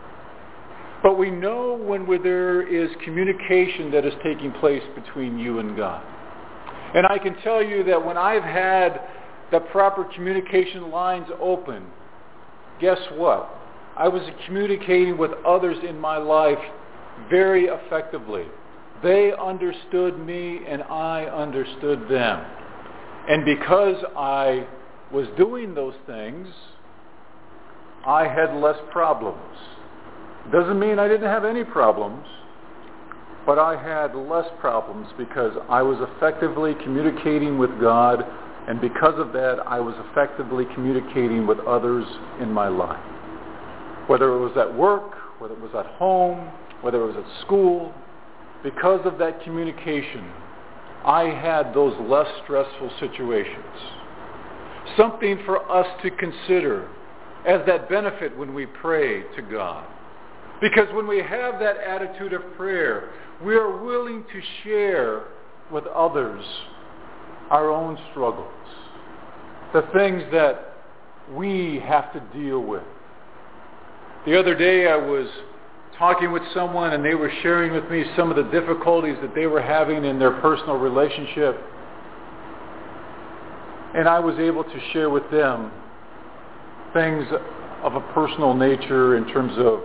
But 1.01 1.17
we 1.17 1.31
know 1.31 1.75
when 1.75 2.05
there 2.23 2.67
is 2.67 2.89
communication 3.05 3.91
that 3.91 4.05
is 4.05 4.13
taking 4.23 4.51
place 4.53 4.83
between 4.95 5.39
you 5.39 5.59
and 5.59 5.77
God. 5.77 6.03
And 6.93 7.05
I 7.05 7.17
can 7.17 7.35
tell 7.43 7.63
you 7.63 7.83
that 7.85 8.03
when 8.03 8.17
I've 8.17 8.43
had 8.43 9.01
the 9.51 9.59
proper 9.59 10.03
communication 10.03 10.91
lines 10.91 11.27
open, 11.39 11.85
guess 12.81 12.97
what? 13.13 13.49
I 13.95 14.07
was 14.07 14.21
communicating 14.45 15.17
with 15.17 15.31
others 15.45 15.77
in 15.87 15.97
my 15.97 16.17
life 16.17 16.59
very 17.29 17.65
effectively. 17.65 18.45
They 19.03 19.31
understood 19.33 20.19
me 20.19 20.61
and 20.67 20.83
I 20.83 21.25
understood 21.25 22.09
them. 22.09 22.45
And 23.29 23.45
because 23.45 24.03
I 24.15 24.65
was 25.11 25.27
doing 25.37 25.75
those 25.75 25.95
things, 26.05 26.47
I 28.05 28.27
had 28.27 28.55
less 28.55 28.77
problems. 28.91 29.57
Doesn't 30.51 30.79
mean 30.79 30.97
I 30.97 31.07
didn't 31.07 31.29
have 31.29 31.43
any 31.43 31.65
problems, 31.65 32.25
but 33.45 33.59
I 33.59 33.81
had 33.81 34.15
less 34.15 34.47
problems 34.59 35.07
because 35.17 35.51
I 35.69 35.81
was 35.81 35.97
effectively 36.15 36.73
communicating 36.83 37.57
with 37.57 37.69
God, 37.81 38.23
and 38.67 38.79
because 38.79 39.19
of 39.19 39.33
that, 39.33 39.59
I 39.65 39.79
was 39.79 39.95
effectively 40.09 40.65
communicating 40.73 41.45
with 41.45 41.59
others 41.59 42.05
in 42.41 42.51
my 42.51 42.69
life. 42.69 43.03
Whether 44.07 44.33
it 44.33 44.39
was 44.39 44.55
at 44.57 44.73
work, 44.73 45.15
whether 45.39 45.53
it 45.53 45.59
was 45.59 45.71
at 45.75 45.85
home, 45.97 46.49
whether 46.81 47.01
it 47.01 47.15
was 47.15 47.15
at 47.15 47.45
school, 47.45 47.93
because 48.63 49.05
of 49.05 49.17
that 49.19 49.43
communication, 49.43 50.31
I 51.05 51.23
had 51.25 51.73
those 51.73 51.95
less 52.07 52.27
stressful 52.43 52.91
situations. 52.99 53.63
Something 54.95 55.39
for 55.45 55.69
us 55.71 55.87
to 56.03 56.11
consider 56.11 56.89
as 57.45 57.61
that 57.65 57.89
benefit 57.89 58.37
when 58.37 58.53
we 58.53 58.65
pray 58.65 59.23
to 59.35 59.41
God. 59.41 59.85
Because 60.59 60.87
when 60.93 61.07
we 61.07 61.19
have 61.19 61.59
that 61.59 61.77
attitude 61.77 62.33
of 62.33 62.41
prayer, 62.55 63.11
we 63.43 63.55
are 63.55 63.83
willing 63.83 64.23
to 64.33 64.41
share 64.63 65.23
with 65.71 65.85
others 65.85 66.43
our 67.49 67.69
own 67.69 67.97
struggles, 68.11 68.51
the 69.73 69.83
things 69.93 70.23
that 70.31 70.73
we 71.33 71.81
have 71.85 72.11
to 72.13 72.19
deal 72.37 72.59
with. 72.59 72.83
The 74.25 74.37
other 74.37 74.55
day 74.55 74.87
I 74.87 74.95
was 74.95 75.27
talking 75.97 76.31
with 76.31 76.43
someone 76.53 76.93
and 76.93 77.03
they 77.03 77.15
were 77.15 77.31
sharing 77.41 77.73
with 77.73 77.89
me 77.89 78.05
some 78.15 78.29
of 78.29 78.35
the 78.35 78.51
difficulties 78.51 79.17
that 79.21 79.33
they 79.33 79.47
were 79.47 79.61
having 79.61 80.05
in 80.05 80.19
their 80.19 80.39
personal 80.41 80.75
relationship. 80.75 81.59
And 83.95 84.07
I 84.07 84.19
was 84.19 84.37
able 84.37 84.63
to 84.63 84.79
share 84.93 85.09
with 85.09 85.29
them 85.31 85.71
things 86.93 87.25
of 87.83 87.95
a 87.95 88.01
personal 88.13 88.53
nature 88.53 89.17
in 89.17 89.27
terms 89.27 89.53
of 89.57 89.81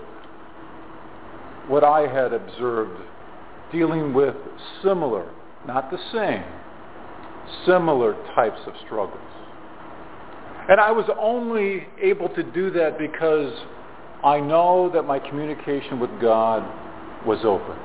what 1.69 1.85
I 1.85 2.01
had 2.01 2.33
observed 2.33 3.01
dealing 3.71 4.13
with 4.13 4.35
similar, 4.83 5.31
not 5.67 5.91
the 5.91 5.99
same, 6.13 6.45
similar 7.67 8.15
types 8.35 8.61
of 8.67 8.75
struggles. 8.85 9.19
And 10.69 10.81
I 10.81 10.93
was 10.93 11.07
only 11.19 11.87
able 12.01 12.29
to 12.31 12.43
do 12.43 12.71
that 12.73 12.99
because 12.99 13.53
I 14.25 14.39
know 14.39 14.91
that 14.95 15.03
my 15.03 15.19
communication 15.19 15.99
with 15.99 16.11
God 16.21 16.63
was 17.27 17.41
open. 17.45 17.77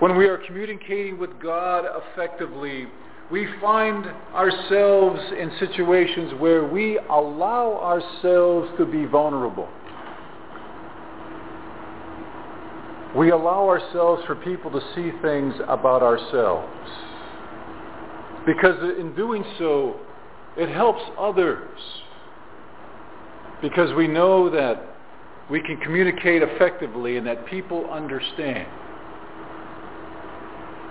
When 0.00 0.16
we 0.16 0.26
are 0.26 0.38
communicating 0.38 1.18
with 1.18 1.30
God 1.40 1.84
effectively, 1.84 2.86
we 3.30 3.46
find 3.60 4.06
ourselves 4.34 5.20
in 5.38 5.52
situations 5.58 6.32
where 6.40 6.66
we 6.66 6.98
allow 7.10 7.78
ourselves 7.82 8.70
to 8.78 8.86
be 8.86 9.04
vulnerable. 9.04 9.68
We 13.16 13.30
allow 13.30 13.68
ourselves 13.68 14.22
for 14.26 14.34
people 14.36 14.70
to 14.70 14.80
see 14.94 15.10
things 15.22 15.54
about 15.66 16.02
ourselves. 16.02 16.68
Because 18.46 18.98
in 18.98 19.14
doing 19.14 19.44
so, 19.58 19.96
it 20.56 20.68
helps 20.68 21.02
others. 21.18 21.68
Because 23.60 23.94
we 23.94 24.06
know 24.06 24.48
that 24.50 24.80
we 25.50 25.60
can 25.60 25.78
communicate 25.78 26.42
effectively 26.42 27.16
and 27.16 27.26
that 27.26 27.46
people 27.46 27.88
understand. 27.90 28.68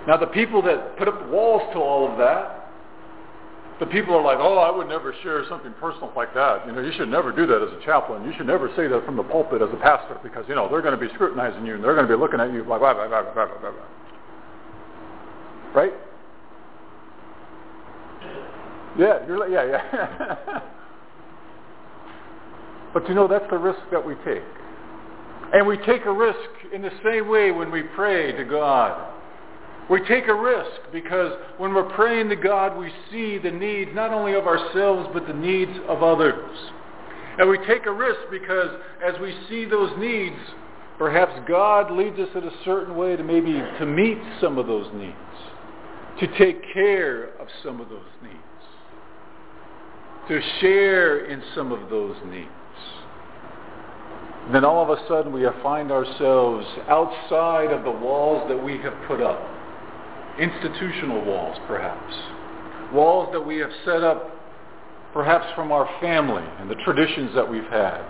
Now 0.06 0.16
the 0.16 0.26
people 0.26 0.62
that 0.62 0.96
put 0.96 1.08
up 1.08 1.28
walls 1.28 1.62
to 1.72 1.78
all 1.78 2.10
of 2.10 2.18
that, 2.18 2.70
the 3.78 3.86
people 3.86 4.14
are 4.14 4.22
like, 4.22 4.38
oh, 4.40 4.58
I 4.58 4.76
would 4.76 4.88
never 4.88 5.14
share 5.22 5.44
something 5.48 5.72
personal 5.80 6.12
like 6.16 6.34
that. 6.34 6.66
You 6.66 6.72
know, 6.72 6.80
you 6.80 6.92
should 6.96 7.08
never 7.08 7.30
do 7.30 7.46
that 7.46 7.62
as 7.62 7.68
a 7.80 7.84
chaplain. 7.84 8.24
You 8.24 8.32
should 8.36 8.46
never 8.46 8.68
say 8.74 8.88
that 8.88 9.04
from 9.04 9.16
the 9.16 9.22
pulpit 9.22 9.62
as 9.62 9.68
a 9.72 9.76
pastor 9.76 10.18
because, 10.22 10.44
you 10.48 10.56
know, 10.56 10.68
they're 10.68 10.82
going 10.82 10.98
to 10.98 11.00
be 11.00 11.12
scrutinizing 11.14 11.64
you 11.64 11.74
and 11.74 11.84
they're 11.84 11.94
going 11.94 12.06
to 12.06 12.12
be 12.12 12.18
looking 12.18 12.40
at 12.40 12.52
you 12.52 12.64
like, 12.64 12.80
blah, 12.80 12.94
blah, 12.94 13.06
blah, 13.06 13.22
blah, 13.22 13.46
blah, 13.46 13.58
blah. 13.60 13.72
Right? 15.74 15.92
Yeah, 18.98 19.24
you're 19.28 19.38
like, 19.38 19.50
yeah, 19.50 19.64
yeah. 19.64 20.60
but 22.92 23.08
you 23.08 23.14
know, 23.14 23.28
that's 23.28 23.48
the 23.50 23.58
risk 23.58 23.80
that 23.90 24.04
we 24.04 24.14
take. 24.24 24.42
And 25.52 25.66
we 25.66 25.78
take 25.78 26.04
a 26.04 26.12
risk 26.12 26.38
in 26.74 26.82
the 26.82 26.90
same 27.04 27.28
way 27.28 27.50
when 27.50 27.70
we 27.70 27.82
pray 27.94 28.32
to 28.32 28.44
God. 28.44 29.14
We 29.88 30.06
take 30.06 30.28
a 30.28 30.34
risk 30.34 30.92
because 30.92 31.32
when 31.56 31.72
we're 31.72 31.90
praying 31.94 32.28
to 32.28 32.36
God, 32.36 32.76
we 32.76 32.90
see 33.10 33.38
the 33.38 33.50
needs 33.50 33.90
not 33.94 34.12
only 34.12 34.34
of 34.34 34.46
ourselves, 34.46 35.08
but 35.14 35.26
the 35.26 35.32
needs 35.32 35.72
of 35.88 36.02
others. 36.02 36.58
And 37.38 37.48
we 37.48 37.58
take 37.66 37.86
a 37.86 37.92
risk 37.92 38.20
because 38.30 38.68
as 39.02 39.18
we 39.20 39.34
see 39.48 39.64
those 39.64 39.90
needs, 39.98 40.36
perhaps 40.98 41.32
God 41.48 41.90
leads 41.90 42.18
us 42.18 42.28
in 42.34 42.44
a 42.44 42.64
certain 42.64 42.96
way 42.96 43.16
to 43.16 43.22
maybe 43.22 43.52
to 43.52 43.86
meet 43.86 44.18
some 44.40 44.58
of 44.58 44.66
those 44.66 44.88
needs, 44.92 45.16
to 46.20 46.26
take 46.36 46.60
care 46.74 47.30
of 47.38 47.46
some 47.62 47.80
of 47.80 47.88
those 47.88 48.02
needs, 48.22 48.34
to 50.28 50.40
share 50.60 51.26
in 51.26 51.42
some 51.54 51.72
of 51.72 51.88
those 51.88 52.16
needs. 52.26 52.50
And 54.48 54.54
then 54.54 54.64
all 54.64 54.82
of 54.82 54.88
a 54.88 55.06
sudden 55.08 55.30
we 55.30 55.46
find 55.62 55.92
ourselves 55.92 56.66
outside 56.88 57.70
of 57.70 57.84
the 57.84 57.90
walls 57.90 58.48
that 58.48 58.56
we 58.56 58.78
have 58.78 58.94
put 59.06 59.20
up 59.20 59.38
institutional 60.40 61.22
walls, 61.22 61.58
perhaps. 61.66 62.14
Walls 62.90 63.28
that 63.32 63.46
we 63.46 63.58
have 63.58 63.68
set 63.84 64.02
up 64.02 64.30
perhaps 65.12 65.44
from 65.54 65.70
our 65.70 65.86
family 66.00 66.44
and 66.60 66.70
the 66.70 66.76
traditions 66.76 67.34
that 67.34 67.46
we've 67.46 67.62
had, 67.64 68.00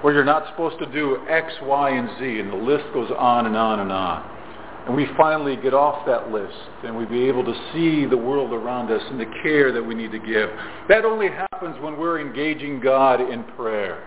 where 0.00 0.14
you're 0.14 0.24
not 0.24 0.48
supposed 0.48 0.78
to 0.78 0.86
do 0.92 1.18
X, 1.28 1.52
Y, 1.60 1.90
and 1.90 2.08
Z, 2.18 2.40
and 2.40 2.50
the 2.50 2.56
list 2.56 2.84
goes 2.94 3.10
on 3.18 3.44
and 3.44 3.54
on 3.54 3.80
and 3.80 3.92
on. 3.92 4.30
And 4.86 4.96
we 4.96 5.06
finally 5.14 5.56
get 5.56 5.74
off 5.74 6.06
that 6.06 6.32
list 6.32 6.56
and 6.84 6.96
we 6.96 7.04
be 7.04 7.28
able 7.28 7.44
to 7.44 7.54
see 7.74 8.06
the 8.06 8.16
world 8.16 8.54
around 8.54 8.90
us 8.90 9.02
and 9.10 9.20
the 9.20 9.30
care 9.42 9.72
that 9.72 9.82
we 9.82 9.94
need 9.94 10.10
to 10.12 10.18
give. 10.18 10.48
That 10.88 11.04
only 11.04 11.28
happens 11.28 11.76
when 11.82 11.98
we're 11.98 12.18
engaging 12.18 12.80
God 12.80 13.20
in 13.20 13.44
prayer. 13.44 14.02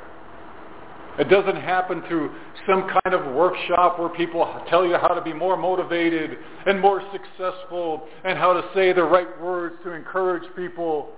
It 1.18 1.30
doesn't 1.30 1.56
happen 1.56 2.04
through 2.08 2.34
some 2.68 2.90
kind 2.90 3.16
of 3.16 3.34
workshop 3.34 4.00
where 4.00 4.10
people 4.10 4.46
tell 4.70 4.86
you 4.86 4.98
how 4.98 5.10
to 5.10 5.22
be 5.22 5.34
more 5.34 5.56
motivated 5.56 6.38
and 6.66 6.80
more 6.80 7.02
successful 7.14 8.08
and 8.26 8.38
how 8.38 8.54
to 8.54 8.62
say 8.74 8.92
the 8.92 9.04
right 9.04 9.42
words 9.42 9.76
to 9.84 9.92
encourage 9.92 10.44
people. 10.56 11.10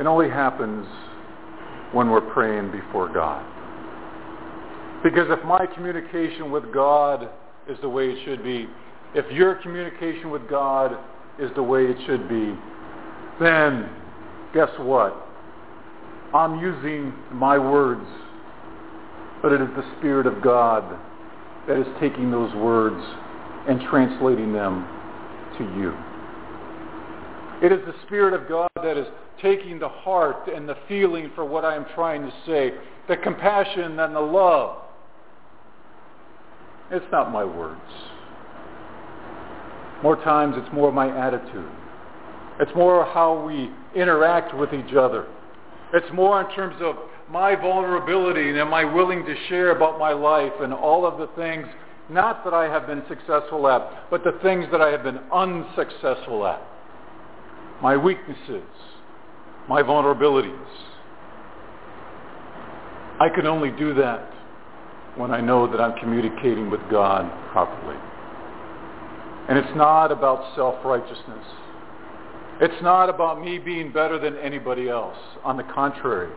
It 0.00 0.06
only 0.06 0.28
happens 0.28 0.86
when 1.92 2.10
we're 2.10 2.32
praying 2.32 2.72
before 2.72 3.12
God. 3.12 3.44
Because 5.04 5.26
if 5.30 5.44
my 5.44 5.66
communication 5.66 6.50
with 6.50 6.72
God 6.72 7.28
is 7.68 7.78
the 7.82 7.88
way 7.88 8.10
it 8.10 8.24
should 8.24 8.42
be, 8.42 8.68
if 9.14 9.30
your 9.30 9.56
communication 9.56 10.30
with 10.30 10.48
God 10.48 10.96
is 11.38 11.50
the 11.54 11.62
way 11.62 11.84
it 11.84 11.96
should 12.06 12.28
be, 12.28 12.56
then 13.40 13.88
guess 14.54 14.70
what? 14.78 15.28
I'm 16.34 16.60
using 16.60 17.12
my 17.30 17.58
words, 17.58 18.06
but 19.42 19.52
it 19.52 19.60
is 19.60 19.68
the 19.76 19.84
Spirit 19.98 20.26
of 20.26 20.42
God 20.42 20.98
that 21.68 21.78
is 21.78 21.86
taking 22.00 22.30
those 22.30 22.54
words 22.54 23.02
and 23.68 23.80
translating 23.90 24.52
them 24.52 24.86
to 25.58 25.64
you. 25.78 25.94
It 27.62 27.70
is 27.70 27.84
the 27.86 27.94
Spirit 28.06 28.32
of 28.32 28.48
God 28.48 28.70
that 28.76 28.96
is 28.96 29.06
taking 29.42 29.78
the 29.78 29.88
heart 29.88 30.48
and 30.48 30.68
the 30.68 30.76
feeling 30.88 31.30
for 31.34 31.44
what 31.44 31.64
I 31.64 31.76
am 31.76 31.84
trying 31.94 32.22
to 32.22 32.32
say, 32.46 32.72
the 33.08 33.16
compassion 33.18 34.00
and 34.00 34.16
the 34.16 34.20
love. 34.20 34.78
It's 36.90 37.04
not 37.12 37.30
my 37.30 37.44
words. 37.44 37.80
More 40.02 40.16
times 40.16 40.54
it's 40.56 40.72
more 40.72 40.90
my 40.90 41.14
attitude. 41.26 41.70
It's 42.58 42.74
more 42.74 43.04
how 43.04 43.46
we 43.46 43.70
interact 43.94 44.56
with 44.56 44.72
each 44.72 44.94
other. 44.94 45.26
It's 45.92 46.12
more 46.12 46.40
in 46.40 46.54
terms 46.54 46.76
of 46.80 46.96
my 47.30 47.54
vulnerability 47.54 48.48
and 48.48 48.58
am 48.58 48.72
I 48.72 48.84
willing 48.84 49.24
to 49.24 49.34
share 49.48 49.70
about 49.70 49.98
my 49.98 50.12
life 50.12 50.52
and 50.60 50.72
all 50.72 51.06
of 51.06 51.18
the 51.18 51.28
things, 51.36 51.66
not 52.08 52.44
that 52.44 52.54
I 52.54 52.64
have 52.64 52.86
been 52.86 53.02
successful 53.08 53.68
at, 53.68 54.10
but 54.10 54.24
the 54.24 54.38
things 54.42 54.66
that 54.72 54.80
I 54.80 54.90
have 54.90 55.02
been 55.02 55.20
unsuccessful 55.32 56.46
at. 56.46 56.62
My 57.82 57.96
weaknesses, 57.96 58.64
my 59.68 59.82
vulnerabilities. 59.82 60.66
I 63.20 63.28
can 63.28 63.46
only 63.46 63.70
do 63.70 63.94
that 63.94 64.32
when 65.16 65.30
I 65.30 65.40
know 65.40 65.70
that 65.70 65.80
I'm 65.80 65.98
communicating 65.98 66.70
with 66.70 66.80
God 66.90 67.30
properly. 67.52 67.96
And 69.48 69.58
it's 69.58 69.76
not 69.76 70.10
about 70.10 70.54
self-righteousness. 70.56 71.46
It's 72.62 72.80
not 72.80 73.10
about 73.10 73.42
me 73.42 73.58
being 73.58 73.90
better 73.90 74.20
than 74.20 74.36
anybody 74.36 74.88
else. 74.88 75.18
On 75.42 75.56
the 75.56 75.64
contrary, 75.64 76.30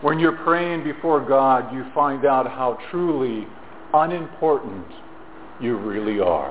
when 0.00 0.18
you're 0.18 0.38
praying 0.38 0.84
before 0.84 1.20
God, 1.20 1.70
you 1.74 1.84
find 1.92 2.24
out 2.24 2.46
how 2.46 2.78
truly 2.90 3.46
unimportant 3.92 4.86
you 5.60 5.76
really 5.76 6.18
are. 6.18 6.50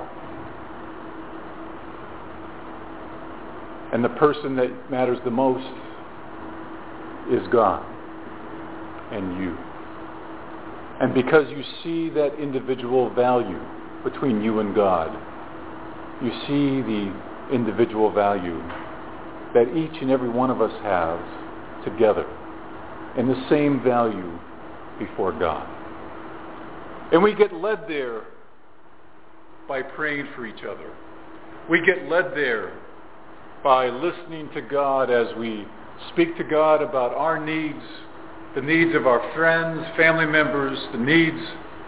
And 3.91 4.03
the 4.03 4.09
person 4.09 4.55
that 4.57 4.91
matters 4.91 5.17
the 5.25 5.31
most 5.31 5.73
is 7.31 7.41
God 7.51 7.83
and 9.11 9.41
you. 9.41 9.57
And 11.01 11.15
because 11.15 11.49
you 11.49 11.63
see 11.83 12.13
that 12.13 12.39
individual 12.39 13.11
value 13.15 13.59
between 14.03 14.43
you 14.43 14.59
and 14.59 14.75
God, 14.75 15.11
you 16.21 16.29
see 16.45 16.83
the 16.83 17.11
individual 17.51 18.11
value 18.11 18.61
that 19.55 19.75
each 19.75 20.01
and 20.01 20.11
every 20.11 20.29
one 20.29 20.51
of 20.51 20.61
us 20.61 20.71
have 20.83 21.19
together 21.85 22.25
and 23.17 23.29
the 23.29 23.47
same 23.49 23.81
value 23.81 24.37
before 24.99 25.31
God. 25.31 25.65
And 27.11 27.23
we 27.23 27.33
get 27.33 27.53
led 27.53 27.85
there 27.87 28.23
by 29.67 29.81
praying 29.81 30.27
for 30.35 30.45
each 30.45 30.63
other. 30.63 30.93
We 31.69 31.83
get 31.85 32.09
led 32.09 32.33
there 32.35 32.73
by 33.63 33.87
listening 33.87 34.49
to 34.53 34.61
God 34.61 35.09
as 35.09 35.33
we 35.37 35.65
speak 36.11 36.37
to 36.37 36.43
God 36.43 36.81
about 36.81 37.13
our 37.13 37.43
needs, 37.43 37.81
the 38.55 38.61
needs 38.61 38.93
of 38.93 39.07
our 39.07 39.33
friends, 39.33 39.85
family 39.95 40.25
members, 40.25 40.77
the 40.91 40.99
needs 40.99 41.41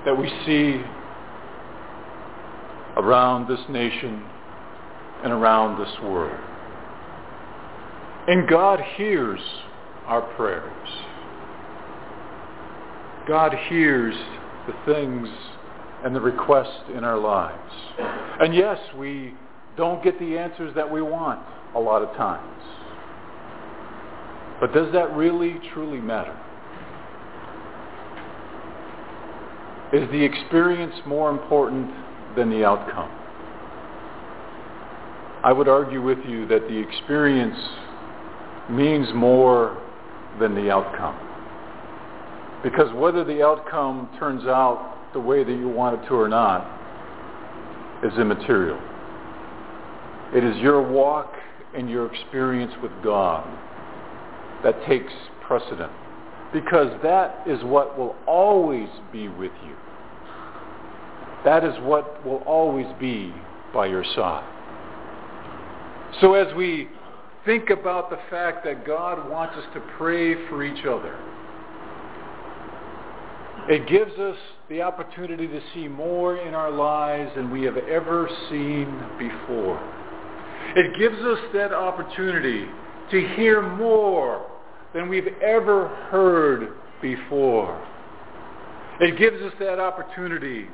that 0.05 0.17
we 0.17 0.29
see 0.45 0.81
around 2.95 3.49
this 3.49 3.59
nation 3.69 4.23
and 5.23 5.33
around 5.33 5.79
this 5.79 5.93
world. 6.01 6.39
And 8.27 8.47
God 8.47 8.81
hears 8.97 9.39
our 10.05 10.21
prayers. 10.35 10.89
God 13.27 13.53
hears 13.69 14.15
the 14.67 14.73
things 14.85 15.27
and 16.03 16.15
the 16.15 16.21
requests 16.21 16.89
in 16.95 17.03
our 17.03 17.17
lives. 17.17 17.73
And 18.39 18.53
yes, 18.53 18.77
we 18.97 19.33
don't 19.77 20.03
get 20.03 20.19
the 20.19 20.37
answers 20.37 20.73
that 20.75 20.89
we 20.89 21.01
want 21.01 21.41
a 21.75 21.79
lot 21.79 22.01
of 22.01 22.15
times. 22.17 22.63
But 24.59 24.73
does 24.73 24.91
that 24.93 25.15
really, 25.15 25.59
truly 25.73 25.99
matter? 25.99 26.37
Is 29.93 30.09
the 30.11 30.21
experience 30.21 30.95
more 31.05 31.29
important 31.29 31.89
than 32.35 32.49
the 32.49 32.65
outcome? 32.65 33.09
I 35.43 35.53
would 35.53 35.69
argue 35.69 36.01
with 36.01 36.17
you 36.27 36.45
that 36.47 36.67
the 36.67 36.77
experience 36.77 37.57
means 38.69 39.07
more 39.13 39.81
than 40.39 40.55
the 40.55 40.69
outcome. 40.69 41.17
Because 42.63 42.93
whether 42.93 43.23
the 43.23 43.43
outcome 43.43 44.09
turns 44.19 44.45
out 44.45 45.13
the 45.13 45.19
way 45.19 45.43
that 45.43 45.51
you 45.51 45.67
want 45.69 46.01
it 46.01 46.07
to 46.07 46.13
or 46.15 46.27
not 46.27 46.73
is 48.03 48.13
immaterial. 48.19 48.79
It 50.33 50.43
is 50.43 50.57
your 50.57 50.81
walk 50.81 51.33
and 51.75 51.89
your 51.89 52.11
experience 52.13 52.73
with 52.81 52.91
God 53.03 53.47
that 54.63 54.85
takes 54.85 55.13
precedent. 55.41 55.91
Because 56.53 56.91
that 57.03 57.43
is 57.47 57.63
what 57.63 57.97
will 57.97 58.15
always 58.25 58.89
be 59.11 59.27
with 59.27 59.51
you. 59.65 59.75
That 61.45 61.63
is 61.63 61.73
what 61.81 62.25
will 62.25 62.43
always 62.45 62.87
be 62.99 63.33
by 63.73 63.87
your 63.87 64.03
side. 64.15 64.53
So 66.21 66.33
as 66.33 66.53
we 66.55 66.89
think 67.47 67.69
about 67.69 68.09
the 68.09 68.19
fact 68.29 68.63
that 68.65 68.85
God 68.85 69.27
wants 69.31 69.55
us 69.55 69.63
to 69.73 69.79
pray 69.97 70.35
for 70.49 70.63
each 70.63 70.85
other, 70.85 71.17
it 73.69 73.87
gives 73.87 74.11
us 74.19 74.37
the 74.69 74.81
opportunity 74.81 75.47
to 75.47 75.61
see 75.73 75.87
more 75.87 76.37
in 76.37 76.53
our 76.53 76.69
lives 76.69 77.31
than 77.35 77.49
we 77.49 77.63
have 77.63 77.77
ever 77.77 78.29
seen 78.49 78.85
before. 79.17 79.81
It 80.75 80.99
gives 80.99 81.17
us 81.23 81.39
that 81.53 81.73
opportunity 81.73 82.65
to 83.11 83.27
hear 83.35 83.61
more 83.61 84.45
than 84.93 85.07
we've 85.07 85.33
ever 85.41 85.87
heard 86.11 86.73
before. 87.01 87.81
It 88.99 89.17
gives 89.17 89.41
us 89.41 89.53
that 89.59 89.79
opportunity 89.79 90.67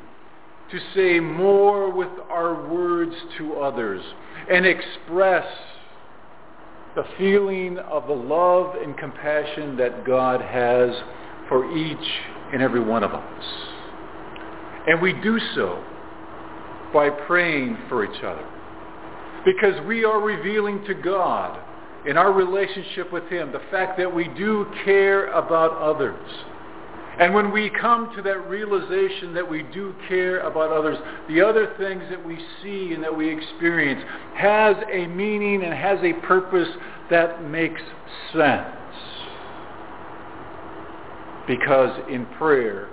to 0.71 0.80
say 0.95 1.19
more 1.19 1.91
with 1.91 2.09
our 2.30 2.67
words 2.67 3.13
to 3.38 3.55
others 3.57 4.03
and 4.49 4.65
express 4.65 5.45
the 6.95 7.05
feeling 7.17 7.77
of 7.79 8.07
the 8.07 8.13
love 8.13 8.75
and 8.75 8.97
compassion 8.97 9.77
that 9.77 10.05
God 10.05 10.41
has 10.41 10.91
for 11.49 11.75
each 11.75 12.09
and 12.53 12.61
every 12.61 12.79
one 12.79 13.03
of 13.03 13.13
us. 13.13 13.43
And 14.87 15.01
we 15.01 15.13
do 15.13 15.39
so 15.55 15.83
by 16.93 17.09
praying 17.09 17.77
for 17.89 18.03
each 18.05 18.23
other. 18.23 18.47
Because 19.45 19.85
we 19.87 20.05
are 20.05 20.21
revealing 20.21 20.83
to 20.85 20.93
God 20.93 21.59
in 22.05 22.17
our 22.17 22.31
relationship 22.31 23.11
with 23.11 23.27
him 23.27 23.51
the 23.51 23.61
fact 23.71 23.97
that 23.97 24.13
we 24.13 24.27
do 24.29 24.67
care 24.85 25.27
about 25.31 25.71
others. 25.77 26.29
And 27.20 27.34
when 27.34 27.51
we 27.51 27.70
come 27.70 28.14
to 28.16 28.22
that 28.24 28.49
realization 28.49 29.34
that 29.36 29.47
we 29.47 29.64
do 29.64 29.93
care 30.07 30.39
about 30.39 30.72
others, 30.72 30.97
the 31.28 31.41
other 31.41 31.74
things 31.78 32.03
that 32.09 32.26
we 32.26 32.38
see 32.61 32.93
and 32.93 33.03
that 33.03 33.16
we 33.16 33.30
experience 33.30 34.03
has 34.36 34.76
a 34.91 35.05
meaning 35.07 35.64
and 35.64 35.74
has 35.74 35.99
a 36.03 36.14
purpose 36.26 36.70
that 37.11 37.43
makes 37.43 37.82
sense. 38.34 38.68
Because 41.47 41.99
in 42.09 42.26
prayer, 42.38 42.89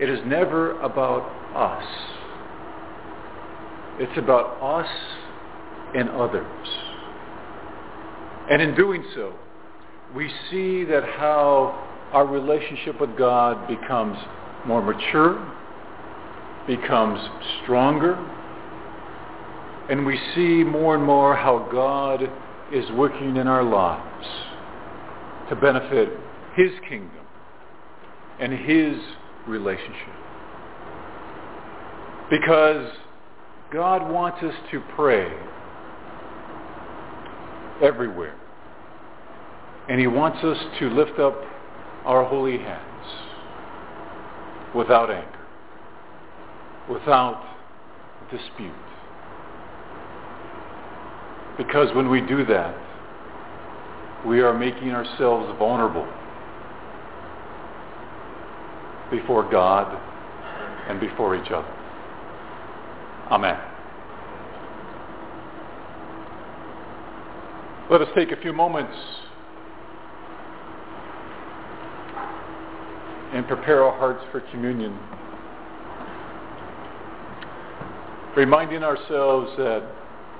it 0.00 0.08
is 0.08 0.20
never 0.24 0.80
about 0.80 1.22
us. 1.54 1.84
It's 3.98 4.16
about 4.16 4.62
us 4.62 4.88
and 5.94 6.08
others. 6.08 6.68
And 8.50 8.62
in 8.62 8.74
doing 8.74 9.04
so, 9.14 9.34
we 10.14 10.30
see 10.50 10.84
that 10.84 11.04
how 11.04 11.89
our 12.12 12.26
relationship 12.26 13.00
with 13.00 13.16
God 13.16 13.68
becomes 13.68 14.18
more 14.66 14.82
mature, 14.82 15.38
becomes 16.66 17.20
stronger, 17.62 18.14
and 19.88 20.04
we 20.04 20.18
see 20.34 20.64
more 20.64 20.94
and 20.94 21.04
more 21.04 21.34
how 21.34 21.68
God 21.72 22.22
is 22.72 22.90
working 22.92 23.36
in 23.36 23.46
our 23.48 23.62
lives 23.64 24.26
to 25.48 25.56
benefit 25.56 26.10
his 26.54 26.70
kingdom 26.88 27.26
and 28.38 28.52
his 28.52 28.96
relationship. 29.46 30.14
Because 32.30 32.92
God 33.72 34.08
wants 34.08 34.42
us 34.42 34.54
to 34.70 34.80
pray 34.94 35.32
everywhere. 37.82 38.36
And 39.88 39.98
he 39.98 40.06
wants 40.06 40.38
us 40.44 40.58
to 40.78 40.90
lift 40.90 41.18
up 41.18 41.34
our 42.04 42.24
holy 42.24 42.58
hands 42.58 43.06
without 44.74 45.10
anger, 45.10 45.46
without 46.88 47.44
dispute. 48.30 48.72
Because 51.58 51.94
when 51.94 52.08
we 52.08 52.20
do 52.20 52.44
that, 52.46 52.74
we 54.26 54.40
are 54.40 54.56
making 54.56 54.90
ourselves 54.90 55.54
vulnerable 55.58 56.08
before 59.10 59.50
God 59.50 59.98
and 60.88 61.00
before 61.00 61.36
each 61.36 61.50
other. 61.50 61.68
Amen. 63.30 63.58
Let 67.90 68.02
us 68.02 68.08
take 68.14 68.30
a 68.30 68.36
few 68.40 68.52
moments 68.52 68.96
and 73.32 73.46
prepare 73.46 73.84
our 73.84 73.96
hearts 73.96 74.24
for 74.32 74.40
communion. 74.50 74.98
Reminding 78.36 78.82
ourselves 78.82 79.50
that 79.56 79.82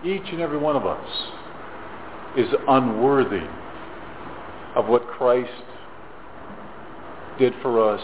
each 0.05 0.22
and 0.32 0.41
every 0.41 0.59
one 0.59 0.76
of 0.76 0.86
us 0.86 1.09
is 2.36 2.49
unworthy 2.68 3.47
of 4.76 4.86
what 4.86 5.07
Christ 5.09 5.51
did 7.38 7.53
for 7.62 7.93
us 7.93 8.03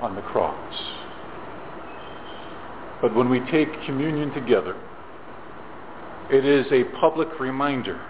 on 0.00 0.14
the 0.14 0.22
cross. 0.22 0.74
But 3.00 3.14
when 3.14 3.28
we 3.28 3.40
take 3.50 3.68
communion 3.84 4.32
together, 4.32 4.76
it 6.30 6.44
is 6.44 6.66
a 6.72 6.84
public 7.00 7.40
reminder 7.40 8.00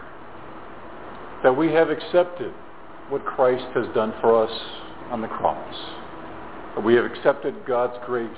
that 1.43 1.57
we 1.57 1.73
have 1.73 1.91
accepted 1.91 2.53
what 3.09 3.25
Christ 3.25 3.65
has 3.75 3.87
done 3.95 4.13
for 4.21 4.43
us 4.45 4.51
on 5.11 5.21
the 5.21 5.29
cross. 5.29 5.75
We 6.85 6.95
have 6.95 7.05
accepted 7.05 7.55
God's 7.67 7.99
grace. 8.07 8.31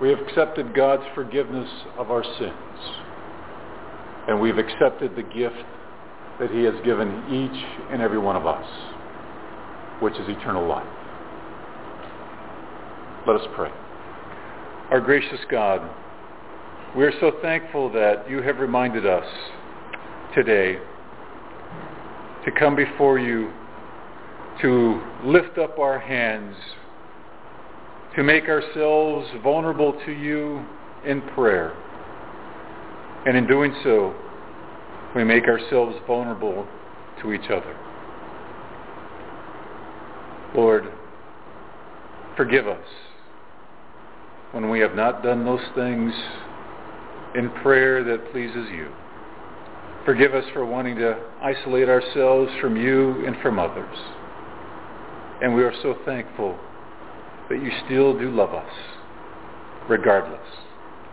We 0.00 0.08
have 0.10 0.18
accepted 0.18 0.74
God's 0.74 1.04
forgiveness 1.14 1.68
of 1.98 2.10
our 2.10 2.24
sins. 2.24 2.78
And 4.28 4.40
we've 4.40 4.58
accepted 4.58 5.14
the 5.14 5.22
gift 5.22 5.64
that 6.40 6.50
he 6.50 6.64
has 6.64 6.74
given 6.84 7.08
each 7.30 7.64
and 7.92 8.00
every 8.02 8.18
one 8.18 8.36
of 8.36 8.46
us, 8.46 8.66
which 10.00 10.14
is 10.14 10.28
eternal 10.28 10.66
life. 10.66 10.86
Let 13.26 13.36
us 13.36 13.46
pray. 13.54 13.70
Our 14.90 15.00
gracious 15.00 15.40
God, 15.50 15.88
we 16.96 17.04
are 17.04 17.12
so 17.20 17.32
thankful 17.42 17.92
that 17.92 18.28
you 18.28 18.42
have 18.42 18.58
reminded 18.58 19.06
us 19.06 19.26
today 20.34 20.78
to 22.44 22.50
come 22.58 22.74
before 22.74 23.18
you, 23.18 23.50
to 24.62 25.02
lift 25.24 25.58
up 25.58 25.78
our 25.78 25.98
hands, 25.98 26.54
to 28.16 28.22
make 28.22 28.44
ourselves 28.44 29.28
vulnerable 29.42 29.92
to 30.06 30.12
you 30.12 30.64
in 31.04 31.20
prayer. 31.34 31.74
And 33.26 33.36
in 33.36 33.46
doing 33.46 33.74
so, 33.82 34.14
we 35.16 35.24
make 35.24 35.44
ourselves 35.44 35.96
vulnerable 36.06 36.66
to 37.22 37.32
each 37.32 37.50
other. 37.50 37.76
Lord, 40.54 40.84
forgive 42.36 42.68
us 42.68 42.86
when 44.52 44.70
we 44.70 44.78
have 44.80 44.94
not 44.94 45.22
done 45.22 45.44
those 45.44 45.64
things 45.74 46.12
in 47.34 47.50
prayer 47.62 48.04
that 48.04 48.30
pleases 48.30 48.68
you. 48.70 48.88
Forgive 50.04 50.34
us 50.34 50.44
for 50.52 50.64
wanting 50.64 50.96
to 50.96 51.18
isolate 51.42 51.88
ourselves 51.88 52.52
from 52.60 52.76
you 52.76 53.26
and 53.26 53.36
from 53.42 53.58
others. 53.58 53.96
And 55.42 55.54
we 55.54 55.64
are 55.64 55.72
so 55.82 55.96
thankful 56.04 56.56
that 57.54 57.62
you 57.62 57.70
still 57.86 58.18
do 58.18 58.30
love 58.32 58.52
us, 58.52 58.70
regardless, 59.88 60.40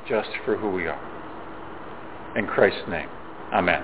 just 0.10 0.30
for 0.44 0.58
who 0.58 0.72
we 0.72 0.88
are. 0.88 1.00
In 2.36 2.48
Christ's 2.48 2.90
name, 2.90 3.10
amen. 3.54 3.84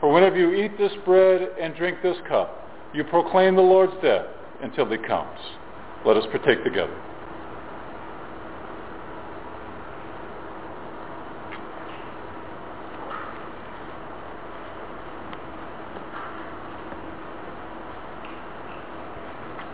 For 0.00 0.10
whenever 0.10 0.36
you 0.36 0.54
eat 0.54 0.78
this 0.78 0.92
bread 1.04 1.50
and 1.60 1.74
drink 1.76 1.98
this 2.02 2.16
cup, 2.26 2.56
you 2.94 3.04
proclaim 3.04 3.54
the 3.54 3.62
Lord's 3.62 3.92
death 4.02 4.26
until 4.62 4.86
he 4.86 4.96
comes. 4.96 5.38
Let 6.06 6.16
us 6.16 6.24
partake 6.32 6.64
together. 6.64 6.96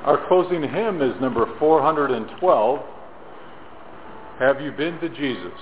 Our 0.05 0.25
closing 0.29 0.63
hymn 0.63 1.03
is 1.03 1.21
number 1.21 1.47
412. 1.59 2.81
Have 4.39 4.61
you 4.61 4.71
been 4.73 5.01
to 5.01 5.09
Jesus? 5.09 5.59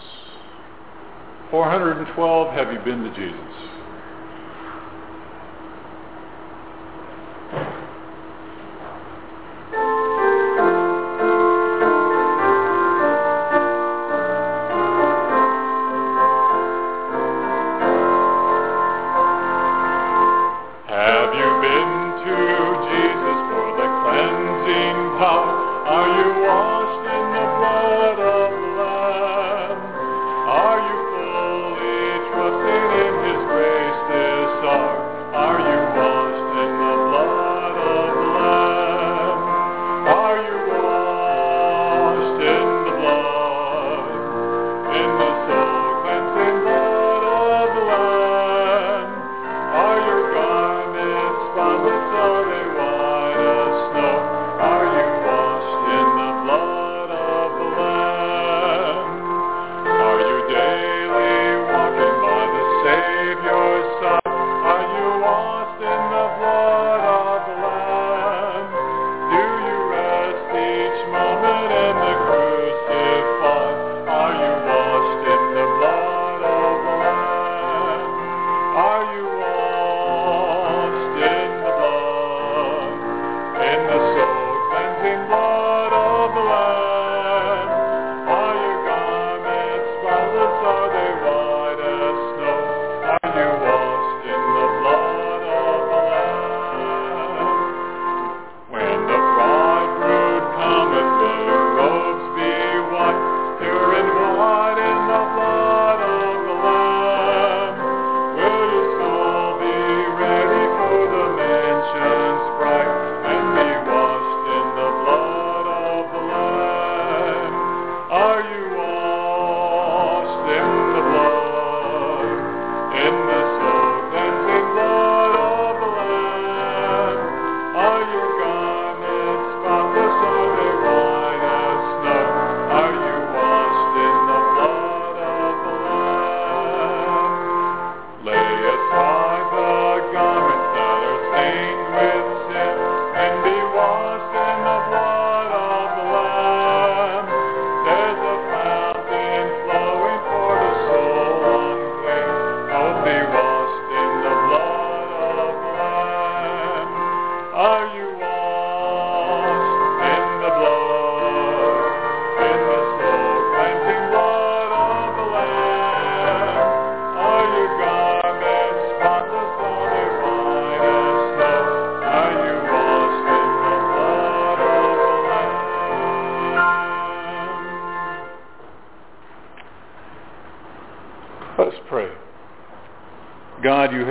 412, 1.51 2.55
Have 2.55 2.73
you 2.73 2.79
been 2.81 3.05
to 3.05 3.15
Jesus? 3.15 3.84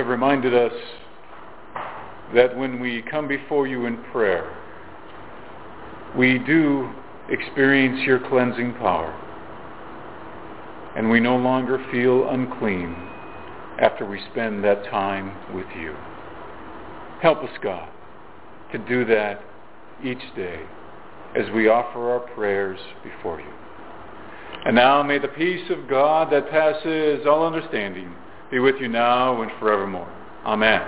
Have 0.04 0.10
reminded 0.10 0.54
us 0.54 0.74
that 2.36 2.58
when 2.58 2.78
we 2.82 3.02
come 3.10 3.26
before 3.26 3.68
you 3.68 3.86
in 3.86 3.96
prayer, 4.12 4.54
we 6.18 6.40
do 6.40 6.92
experience 7.30 8.02
your 8.06 8.20
cleansing 8.28 8.74
power. 8.74 9.18
And 10.98 11.10
we 11.10 11.22
no 11.22 11.38
longer 11.38 11.84
feel 11.90 12.30
unclean 12.30 12.94
after 13.80 14.06
we 14.06 14.20
spend 14.32 14.62
that 14.66 14.84
time 14.92 15.56
with 15.56 15.68
you. 15.80 15.96
Help 17.22 17.40
us, 17.40 17.58
God, 17.64 17.90
to 18.74 18.80
do 18.80 19.06
that 19.06 19.42
each 20.04 20.36
day 20.36 20.60
as 21.34 21.50
we 21.56 21.70
offer 21.70 22.12
our 22.12 22.20
prayers 22.36 22.80
before 23.06 23.40
you. 23.40 23.54
And 24.66 24.76
now 24.76 25.02
may 25.02 25.18
the 25.18 25.30
peace 25.30 25.72
of 25.72 25.88
God 25.90 26.32
that 26.34 26.52
passes 26.52 27.26
all 27.26 27.48
understanding 27.48 28.13
be 28.54 28.60
with 28.60 28.76
you 28.80 28.88
now 28.88 29.42
and 29.42 29.52
forevermore. 29.60 30.08
Amen. 30.46 30.80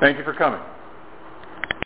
Thank 0.00 0.18
you 0.18 0.24
for 0.24 0.34
coming. 0.34 0.60